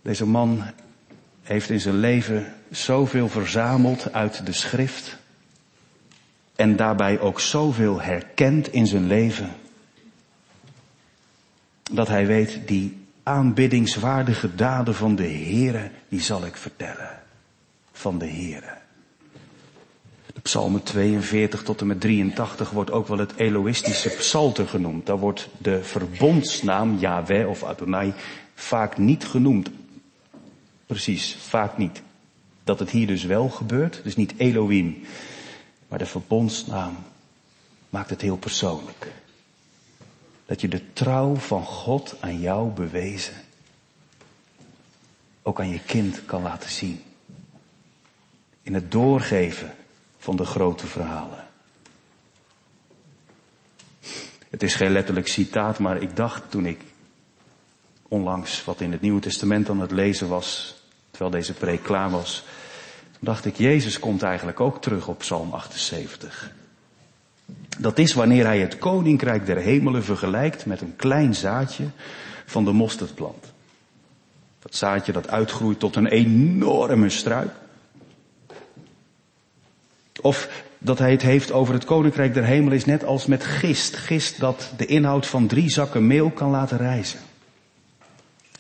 Deze 0.02 0.26
man 0.26 0.64
heeft 1.42 1.70
in 1.70 1.80
zijn 1.80 1.98
leven 1.98 2.54
zoveel 2.70 3.30
verzameld 3.30 4.14
uit 4.14 4.46
de 4.46 4.54
schrift. 4.54 5.18
En 6.56 6.76
daarbij 6.76 7.20
ook 7.20 7.40
zoveel 7.40 8.02
herkend 8.02 8.68
in 8.68 8.88
zijn 8.88 9.08
leven. 9.08 9.50
Dat 11.92 12.08
hij 12.08 12.26
weet, 12.28 12.68
die 12.68 13.06
aanbiddingswaardige 13.24 14.56
daden 14.56 14.96
van 14.96 15.16
de 15.16 15.28
Heere, 15.28 15.92
die 16.10 16.22
zal 16.22 16.46
ik 16.46 16.56
vertellen. 16.56 17.22
Van 17.92 18.18
de 18.18 18.28
Heere. 18.28 18.84
Psalmen 20.46 20.84
42 20.84 21.64
tot 21.64 21.82
en 21.82 21.88
met 21.88 22.02
83 22.02 22.70
wordt 22.70 22.92
ook 22.92 23.08
wel 23.08 23.18
het 23.18 23.36
Eloïstische 23.36 24.10
psalter 24.10 24.68
genoemd. 24.68 25.06
Daar 25.06 25.18
wordt 25.18 25.50
de 25.58 25.84
verbondsnaam 25.84 26.98
Yahweh 26.98 27.50
of 27.50 27.64
Adonai 27.64 28.14
vaak 28.54 28.98
niet 28.98 29.26
genoemd. 29.26 29.70
Precies, 30.86 31.36
vaak 31.40 31.78
niet. 31.78 32.02
Dat 32.64 32.80
het 32.80 32.90
hier 32.90 33.08
dus 33.08 33.24
wel 33.24 33.50
gebeurt, 33.50 34.04
dus 34.04 34.16
niet 34.16 34.34
Elohim, 34.38 35.04
maar 35.88 36.00
de 36.00 36.06
verbondsnaam 36.06 36.98
maakt 37.90 38.10
het 38.10 38.22
heel 38.22 38.38
persoonlijk. 38.38 39.12
Dat 40.46 40.62
je 40.62 40.68
de 40.68 40.94
trouw 40.94 41.36
van 41.36 41.64
God 41.64 42.16
aan 42.20 42.40
jou 42.40 42.70
bewezen 42.70 43.36
ook 45.42 45.60
aan 45.60 45.70
je 45.70 45.80
kind 45.86 46.26
kan 46.26 46.42
laten 46.42 46.70
zien. 46.70 47.02
In 48.62 48.74
het 48.74 48.92
doorgeven 48.92 49.74
van 50.26 50.36
de 50.36 50.46
grote 50.46 50.88
verhalen. 50.88 51.48
Het 54.50 54.64
is 54.64 54.76
geen 54.76 54.92
letterlijk 54.92 55.28
citaat, 55.28 55.80
maar 55.80 56.02
ik 56.02 56.16
dacht 56.16 56.52
toen 56.52 56.66
ik 56.66 56.82
onlangs 58.08 58.64
wat 58.64 58.82
in 58.82 58.92
het 58.92 59.02
Nieuwe 59.02 59.22
Testament 59.22 59.70
aan 59.70 59.80
het 59.80 59.92
lezen 59.92 60.28
was, 60.28 60.76
terwijl 61.12 61.32
deze 61.32 61.54
preek 61.54 61.84
klaar 61.84 62.10
was, 62.10 62.44
dacht 63.20 63.46
ik, 63.46 63.56
Jezus 63.56 64.00
komt 64.00 64.24
eigenlijk 64.24 64.60
ook 64.60 64.82
terug 64.82 65.08
op 65.08 65.18
Psalm 65.18 65.52
78. 65.52 66.52
Dat 67.78 68.00
is 68.00 68.14
wanneer 68.14 68.46
hij 68.46 68.60
het 68.60 68.78
koninkrijk 68.78 69.46
der 69.46 69.58
hemelen 69.58 70.04
vergelijkt 70.04 70.66
met 70.66 70.82
een 70.82 70.96
klein 70.96 71.36
zaadje 71.36 71.86
van 72.46 72.66
de 72.66 72.72
mosterdplant. 72.72 73.54
Dat 74.60 74.76
zaadje 74.76 75.12
dat 75.12 75.30
uitgroeit 75.30 75.80
tot 75.80 75.96
een 75.96 76.08
enorme 76.08 77.10
struik. 77.10 77.52
Of 80.26 80.50
dat 80.78 81.00
hij 81.00 81.12
het 81.12 81.22
heeft 81.22 81.52
over 81.52 81.74
het 81.74 81.86
koninkrijk 81.86 82.34
der 82.34 82.44
hemel 82.44 82.72
is 82.72 82.86
net 82.86 83.04
als 83.04 83.26
met 83.26 83.44
gist. 83.44 83.96
Gist 83.96 84.40
dat 84.40 84.74
de 84.78 84.86
inhoud 84.86 85.26
van 85.26 85.48
drie 85.48 85.70
zakken 85.70 86.08
meel 86.08 86.30
kan 86.30 86.50
laten 86.50 86.78
rijzen. 86.78 87.20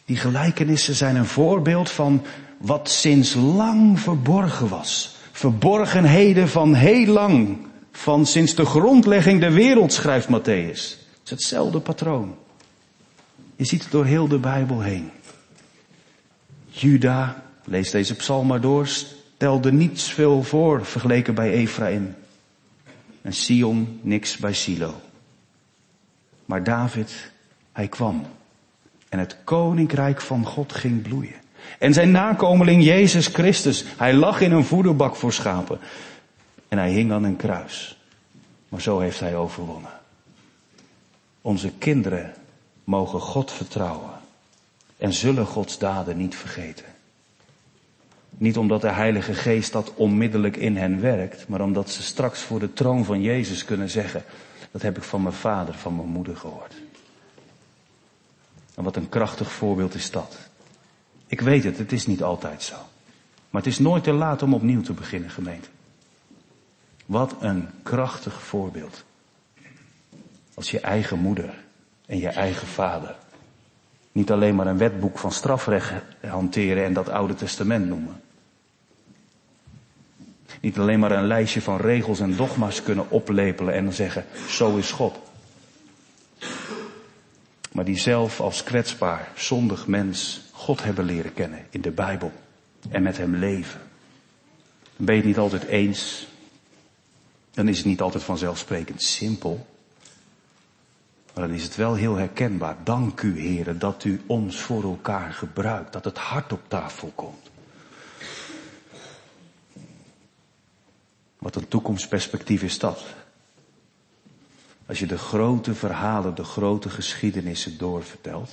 Die 0.05 0.17
gelijkenissen 0.17 0.95
zijn 0.95 1.15
een 1.15 1.25
voorbeeld 1.25 1.89
van 1.89 2.25
wat 2.57 2.89
sinds 2.89 3.33
lang 3.33 3.99
verborgen 3.99 4.67
was. 4.67 5.15
Verborgenheden 5.31 6.47
van 6.47 6.73
heel 6.73 7.05
lang. 7.05 7.57
Van 7.91 8.25
sinds 8.25 8.55
de 8.55 8.65
grondlegging 8.65 9.39
der 9.39 9.53
wereld, 9.53 9.93
schrijft 9.93 10.27
Matthäus. 10.27 10.97
Het 11.19 11.23
is 11.23 11.29
hetzelfde 11.29 11.79
patroon. 11.79 12.35
Je 13.55 13.65
ziet 13.65 13.81
het 13.81 13.91
door 13.91 14.05
heel 14.05 14.27
de 14.27 14.39
Bijbel 14.39 14.81
heen. 14.81 15.11
Juda, 16.67 17.43
lees 17.63 17.91
deze 17.91 18.15
psalm 18.15 18.47
maar 18.47 18.61
door, 18.61 18.87
stelde 19.35 19.71
niets 19.71 20.11
veel 20.11 20.43
voor 20.43 20.85
vergeleken 20.85 21.35
bij 21.35 21.51
Ephraim. 21.51 22.15
En 23.21 23.33
Sion 23.33 23.99
niks 24.01 24.37
bij 24.37 24.53
Silo. 24.53 24.93
Maar 26.45 26.63
David, 26.63 27.31
hij 27.71 27.87
kwam. 27.87 28.25
En 29.09 29.19
het 29.19 29.37
koninkrijk 29.43 30.21
van 30.21 30.45
God 30.45 30.73
ging 30.73 31.01
bloeien. 31.01 31.35
En 31.79 31.93
zijn 31.93 32.11
nakomeling 32.11 32.83
Jezus 32.83 33.27
Christus, 33.27 33.85
hij 33.97 34.13
lag 34.13 34.41
in 34.41 34.51
een 34.51 34.65
voederbak 34.65 35.15
voor 35.15 35.33
schapen. 35.33 35.79
En 36.67 36.77
hij 36.77 36.91
hing 36.91 37.11
aan 37.11 37.23
een 37.23 37.35
kruis. 37.35 37.97
Maar 38.69 38.81
zo 38.81 38.99
heeft 38.99 39.19
hij 39.19 39.35
overwonnen. 39.35 39.91
Onze 41.41 41.71
kinderen 41.71 42.33
mogen 42.83 43.19
God 43.19 43.51
vertrouwen. 43.51 44.11
En 44.97 45.13
zullen 45.13 45.45
Gods 45.45 45.77
daden 45.77 46.17
niet 46.17 46.35
vergeten. 46.35 46.94
Niet 48.37 48.57
omdat 48.57 48.81
de 48.81 48.91
Heilige 48.91 49.33
Geest 49.33 49.71
dat 49.71 49.93
onmiddellijk 49.95 50.57
in 50.57 50.77
hen 50.77 51.01
werkt, 51.01 51.47
maar 51.47 51.61
omdat 51.61 51.89
ze 51.89 52.03
straks 52.03 52.41
voor 52.41 52.59
de 52.59 52.73
troon 52.73 53.05
van 53.05 53.21
Jezus 53.21 53.65
kunnen 53.65 53.89
zeggen, 53.89 54.23
dat 54.71 54.81
heb 54.81 54.97
ik 54.97 55.03
van 55.03 55.21
mijn 55.21 55.33
vader, 55.33 55.73
van 55.73 55.95
mijn 55.95 56.07
moeder 56.07 56.37
gehoord. 56.37 56.73
En 58.75 58.83
wat 58.83 58.95
een 58.95 59.09
krachtig 59.09 59.51
voorbeeld 59.51 59.93
is 59.93 60.11
dat. 60.11 60.37
Ik 61.27 61.41
weet 61.41 61.63
het, 61.63 61.77
het 61.77 61.91
is 61.91 62.07
niet 62.07 62.23
altijd 62.23 62.63
zo. 62.63 62.75
Maar 63.49 63.61
het 63.61 63.71
is 63.71 63.79
nooit 63.79 64.03
te 64.03 64.11
laat 64.11 64.41
om 64.41 64.53
opnieuw 64.53 64.81
te 64.81 64.93
beginnen, 64.93 65.29
gemeente. 65.29 65.67
Wat 67.05 67.35
een 67.39 67.69
krachtig 67.83 68.41
voorbeeld. 68.41 69.03
Als 70.53 70.71
je 70.71 70.79
eigen 70.79 71.19
moeder 71.19 71.53
en 72.05 72.17
je 72.17 72.29
eigen 72.29 72.67
vader 72.67 73.15
niet 74.15 74.31
alleen 74.31 74.55
maar 74.55 74.67
een 74.67 74.77
wetboek 74.77 75.17
van 75.17 75.31
strafrecht 75.31 75.93
hanteren 76.27 76.83
en 76.83 76.93
dat 76.93 77.09
Oude 77.09 77.33
Testament 77.33 77.87
noemen. 77.87 78.21
Niet 80.61 80.77
alleen 80.77 80.99
maar 80.99 81.11
een 81.11 81.27
lijstje 81.27 81.61
van 81.61 81.77
regels 81.77 82.19
en 82.19 82.35
dogma's 82.35 82.83
kunnen 82.83 83.09
oplepelen 83.09 83.73
en 83.73 83.83
dan 83.83 83.93
zeggen, 83.93 84.25
zo 84.47 84.77
is 84.77 84.91
God. 84.91 85.17
Maar 87.71 87.85
die 87.85 87.97
zelf 87.97 88.39
als 88.39 88.63
kwetsbaar, 88.63 89.31
zondig 89.35 89.87
mens 89.87 90.41
God 90.51 90.83
hebben 90.83 91.05
leren 91.05 91.33
kennen 91.33 91.65
in 91.69 91.81
de 91.81 91.91
Bijbel 91.91 92.31
en 92.89 93.03
met 93.03 93.17
hem 93.17 93.35
leven. 93.35 93.81
Dan 94.95 95.05
ben 95.05 95.15
je 95.15 95.21
het 95.21 95.29
niet 95.29 95.39
altijd 95.39 95.63
eens. 95.63 96.27
Dan 97.51 97.67
is 97.67 97.77
het 97.77 97.85
niet 97.85 98.01
altijd 98.01 98.23
vanzelfsprekend 98.23 99.01
simpel. 99.01 99.65
Maar 101.35 101.47
dan 101.47 101.55
is 101.55 101.63
het 101.63 101.75
wel 101.75 101.95
heel 101.95 102.15
herkenbaar. 102.15 102.75
Dank 102.83 103.21
u, 103.21 103.39
heren, 103.39 103.79
dat 103.79 104.03
u 104.03 104.21
ons 104.25 104.59
voor 104.59 104.83
elkaar 104.83 105.33
gebruikt. 105.33 105.93
Dat 105.93 106.05
het 106.05 106.17
hart 106.17 106.51
op 106.51 106.61
tafel 106.67 107.11
komt. 107.15 107.49
Wat 111.37 111.55
een 111.55 111.67
toekomstperspectief 111.67 112.63
is 112.63 112.79
dat. 112.79 113.03
Als 114.85 114.99
je 114.99 115.05
de 115.05 115.17
grote 115.17 115.75
verhalen, 115.75 116.35
de 116.35 116.43
grote 116.43 116.89
geschiedenissen 116.89 117.77
doorvertelt. 117.77 118.51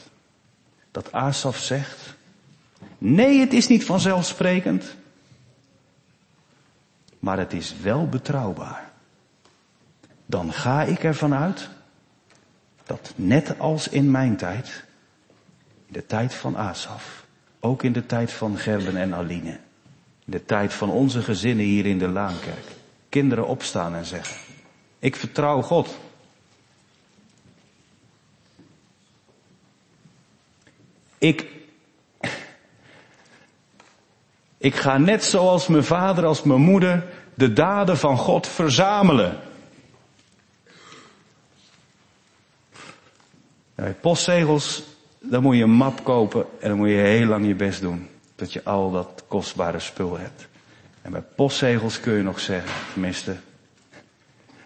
Dat 0.90 1.12
Asaf 1.12 1.59
zegt. 1.59 2.14
Nee, 2.99 3.40
het 3.40 3.53
is 3.53 3.68
niet 3.68 3.85
vanzelfsprekend. 3.85 4.95
Maar 7.18 7.38
het 7.38 7.53
is 7.53 7.77
wel 7.83 8.09
betrouwbaar. 8.09 8.90
Dan 10.27 10.53
ga 10.53 10.83
ik 10.83 11.05
ervan 11.05 11.35
uit 11.35 11.68
dat 12.87 13.12
net 13.16 13.59
als 13.59 13.88
in 13.88 14.11
mijn 14.11 14.37
tijd, 14.37 14.85
in 15.87 15.92
de 15.92 16.07
tijd 16.07 16.35
van 16.35 16.57
Asaf, 16.57 17.25
ook 17.61 17.83
in 17.83 17.92
de 17.92 18.07
tijd 18.07 18.33
van 18.33 18.57
Gerben 18.57 18.97
en 18.97 19.14
Aline, 19.14 19.51
in 20.25 20.33
de 20.33 20.45
tijd 20.45 20.73
van 20.73 20.90
onze 20.90 21.23
gezinnen 21.23 21.64
hier 21.64 21.87
in 21.87 21.99
de 21.99 22.09
Laankerk, 22.09 22.66
kinderen 23.09 23.47
opstaan 23.47 23.95
en 23.95 24.05
zeggen, 24.05 24.37
ik 24.99 25.16
vertrouw 25.16 25.62
God. 25.62 25.99
Ik, 31.18 31.47
ik 34.59 34.75
ga 34.75 34.99
net 34.99 35.25
zoals 35.25 35.66
mijn 35.66 35.85
vader, 35.85 36.25
als 36.25 36.42
mijn 36.42 36.61
moeder, 36.61 37.07
de 37.35 37.53
daden 37.53 37.99
van 37.99 38.16
God 38.16 38.47
verzamelen. 38.47 39.40
Bij 43.83 43.95
postzegels, 43.95 44.83
dan 45.21 45.42
moet 45.42 45.57
je 45.57 45.62
een 45.62 45.71
map 45.71 46.05
kopen 46.05 46.47
en 46.61 46.68
dan 46.68 46.77
moet 46.79 46.88
je 46.88 46.95
heel 46.95 47.27
lang 47.27 47.47
je 47.47 47.55
best 47.55 47.81
doen. 47.81 48.09
Dat 48.35 48.53
je 48.53 48.64
al 48.64 48.90
dat 48.90 49.25
kostbare 49.29 49.79
spul 49.79 50.18
hebt. 50.18 50.49
En 51.03 51.11
bij 51.11 51.21
postzegels 51.21 52.01
kun 52.01 52.12
je 52.12 52.23
nog 52.23 52.40
zeggen, 52.40 52.71
tenminste, 52.92 53.37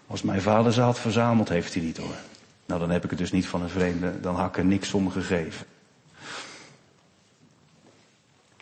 als 0.07 0.21
mijn 0.21 0.41
vader 0.41 0.73
ze 0.73 0.81
had 0.81 0.99
verzameld, 0.99 1.49
heeft 1.49 1.73
hij 1.73 1.83
niet 1.83 1.97
hoor. 1.97 2.15
Nou, 2.65 2.79
dan 2.79 2.89
heb 2.89 3.03
ik 3.03 3.09
het 3.09 3.19
dus 3.19 3.31
niet 3.31 3.47
van 3.47 3.61
een 3.61 3.69
vreemde, 3.69 4.19
dan 4.19 4.35
had 4.35 4.49
ik 4.49 4.57
er 4.57 4.65
niks 4.65 4.93
om 4.93 5.11
gegeven. 5.11 5.65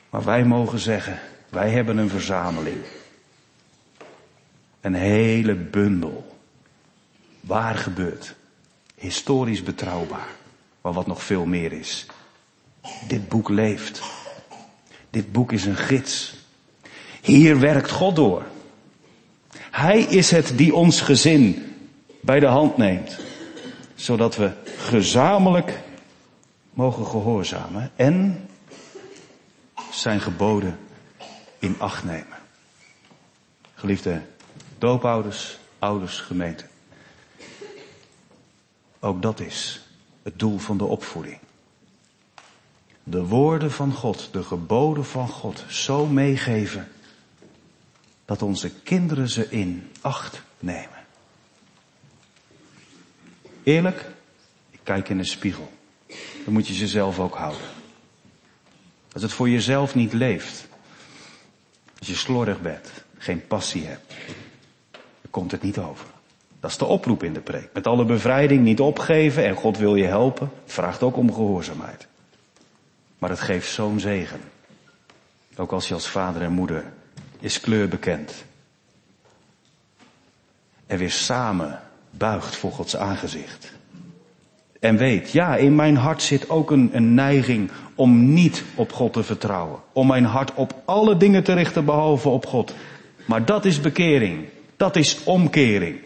Maar 0.09 0.23
wij 0.23 0.45
mogen 0.45 0.79
zeggen, 0.79 1.19
wij 1.49 1.69
hebben 1.69 1.97
een 1.97 2.09
verzameling. 2.09 2.81
Een 4.81 4.95
hele 4.95 5.55
bundel. 5.55 6.37
Waar 7.39 7.75
gebeurt. 7.75 8.35
Historisch 8.95 9.63
betrouwbaar. 9.63 10.43
Maar 10.85 10.93
wat 10.93 11.07
nog 11.07 11.23
veel 11.23 11.45
meer 11.45 11.71
is. 11.71 12.05
Dit 13.07 13.29
boek 13.29 13.49
leeft. 13.49 14.01
Dit 15.09 15.31
boek 15.31 15.51
is 15.51 15.65
een 15.65 15.75
gids. 15.75 16.35
Hier 17.21 17.59
werkt 17.59 17.91
God 17.91 18.15
door. 18.15 18.45
Hij 19.57 19.99
is 19.99 20.31
het 20.31 20.57
die 20.57 20.75
ons 20.75 21.01
gezin 21.01 21.75
bij 22.21 22.39
de 22.39 22.45
hand 22.45 22.77
neemt. 22.77 23.17
Zodat 23.95 24.35
we 24.35 24.51
gezamenlijk 24.77 25.81
mogen 26.73 27.05
gehoorzamen 27.05 27.91
en 27.95 28.47
zijn 29.91 30.21
geboden 30.21 30.79
in 31.59 31.75
acht 31.77 32.03
nemen. 32.03 32.37
Geliefde 33.73 34.21
doopouders, 34.77 35.57
ouders, 35.79 36.19
gemeente. 36.19 36.65
Ook 38.99 39.21
dat 39.21 39.39
is 39.39 39.84
het 40.25 40.39
doel 40.39 40.57
van 40.57 40.77
de 40.77 40.83
opvoeding. 40.83 41.39
De 43.03 43.25
woorden 43.25 43.71
van 43.71 43.93
God, 43.93 44.29
de 44.31 44.43
geboden 44.43 45.05
van 45.05 45.27
God 45.27 45.63
zo 45.69 46.05
meegeven 46.05 46.87
dat 48.25 48.41
onze 48.41 48.69
kinderen 48.69 49.29
ze 49.29 49.49
in 49.49 49.91
acht 50.01 50.41
nemen. 50.59 51.05
Eerlijk, 53.63 54.05
ik 54.69 54.79
kijk 54.83 55.09
in 55.09 55.17
de 55.17 55.23
spiegel. 55.23 55.71
Dan 56.43 56.53
moet 56.53 56.67
je 56.67 56.73
ze 56.73 56.87
zelf 56.87 57.19
ook 57.19 57.35
houden. 57.35 57.67
Als 59.11 59.21
het 59.23 59.33
voor 59.33 59.49
jezelf 59.49 59.95
niet 59.95 60.13
leeft, 60.13 60.67
als 61.99 62.07
je 62.07 62.15
slordig 62.15 62.61
bent, 62.61 62.89
geen 63.17 63.47
passie 63.47 63.85
hebt, 63.85 64.13
dan 64.91 65.31
komt 65.31 65.51
het 65.51 65.61
niet 65.61 65.77
over. 65.77 66.14
Dat 66.65 66.73
is 66.73 66.79
de 66.79 66.85
oproep 66.85 67.23
in 67.23 67.33
de 67.33 67.39
preek. 67.39 67.69
Met 67.73 67.87
alle 67.87 68.05
bevrijding 68.05 68.63
niet 68.63 68.79
opgeven 68.79 69.45
en 69.45 69.55
God 69.55 69.77
wil 69.77 69.95
je 69.95 70.05
helpen. 70.05 70.51
Vraagt 70.65 71.03
ook 71.03 71.17
om 71.17 71.33
gehoorzaamheid. 71.33 72.07
Maar 73.17 73.29
het 73.29 73.39
geeft 73.39 73.71
zo'n 73.71 73.99
zegen. 73.99 74.39
Ook 75.55 75.71
als 75.71 75.87
je 75.87 75.93
als 75.93 76.07
vader 76.07 76.41
en 76.41 76.51
moeder 76.51 76.83
is 77.39 77.59
kleur 77.59 77.87
bekend. 77.87 78.45
En 80.85 80.97
weer 80.97 81.11
samen 81.11 81.79
buigt 82.09 82.55
voor 82.55 82.71
Gods 82.71 82.97
aangezicht. 82.97 83.71
En 84.79 84.97
weet, 84.97 85.31
ja, 85.31 85.55
in 85.55 85.75
mijn 85.75 85.95
hart 85.95 86.21
zit 86.21 86.49
ook 86.49 86.71
een, 86.71 86.89
een 86.93 87.13
neiging 87.13 87.71
om 87.95 88.33
niet 88.33 88.63
op 88.75 88.91
God 88.91 89.13
te 89.13 89.23
vertrouwen. 89.23 89.79
Om 89.91 90.07
mijn 90.07 90.25
hart 90.25 90.53
op 90.53 90.81
alle 90.85 91.17
dingen 91.17 91.43
te 91.43 91.53
richten 91.53 91.85
behalve 91.85 92.29
op 92.29 92.45
God. 92.45 92.73
Maar 93.25 93.45
dat 93.45 93.65
is 93.65 93.81
bekering. 93.81 94.45
Dat 94.77 94.95
is 94.95 95.23
omkering. 95.23 96.04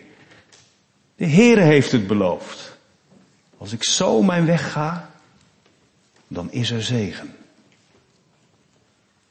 De 1.19 1.27
Heere 1.27 1.61
heeft 1.61 1.91
het 1.91 2.07
beloofd. 2.07 2.77
Als 3.57 3.73
ik 3.73 3.83
zo 3.83 4.21
mijn 4.21 4.45
weg 4.45 4.71
ga, 4.71 5.09
dan 6.27 6.51
is 6.51 6.71
er 6.71 6.83
zegen. 6.83 7.35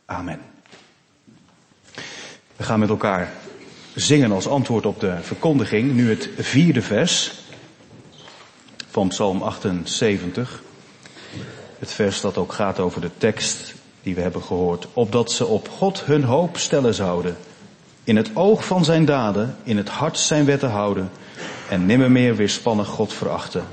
Amen. 0.04 0.40
We 2.56 2.64
gaan 2.64 2.78
met 2.78 2.88
elkaar 2.88 3.32
zingen 3.94 4.32
als 4.32 4.46
antwoord 4.46 4.86
op 4.86 5.00
de 5.00 5.16
verkondiging. 5.22 5.92
Nu 5.92 6.10
het 6.10 6.28
vierde 6.38 6.82
vers 6.82 7.32
van 8.88 9.08
Psalm 9.08 9.42
78. 9.42 10.62
Het 11.78 11.92
vers 11.92 12.20
dat 12.20 12.36
ook 12.36 12.52
gaat 12.52 12.78
over 12.78 13.00
de 13.00 13.10
tekst 13.18 13.74
die 14.02 14.14
we 14.14 14.20
hebben 14.20 14.42
gehoord. 14.42 14.88
Opdat 14.92 15.32
ze 15.32 15.46
op 15.46 15.68
God 15.68 16.04
hun 16.04 16.24
hoop 16.24 16.56
stellen 16.56 16.94
zouden. 16.94 17.36
In 18.04 18.16
het 18.16 18.36
oog 18.36 18.64
van 18.64 18.84
zijn 18.84 19.04
daden, 19.04 19.56
in 19.62 19.76
het 19.76 19.88
hart 19.88 20.18
zijn 20.18 20.44
wetten 20.44 20.70
houden. 20.70 21.10
En 21.68 21.86
nimmer 21.86 22.10
meer 22.10 22.36
weerspannig 22.36 22.86
God 22.86 23.12
verachten. 23.12 23.64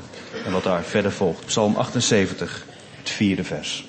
En 0.45 0.51
wat 0.51 0.63
daar 0.63 0.83
verder 0.83 1.11
volgt. 1.11 1.45
Psalm 1.45 1.75
78, 1.75 2.65
het 2.97 3.09
vierde 3.09 3.43
vers. 3.43 3.85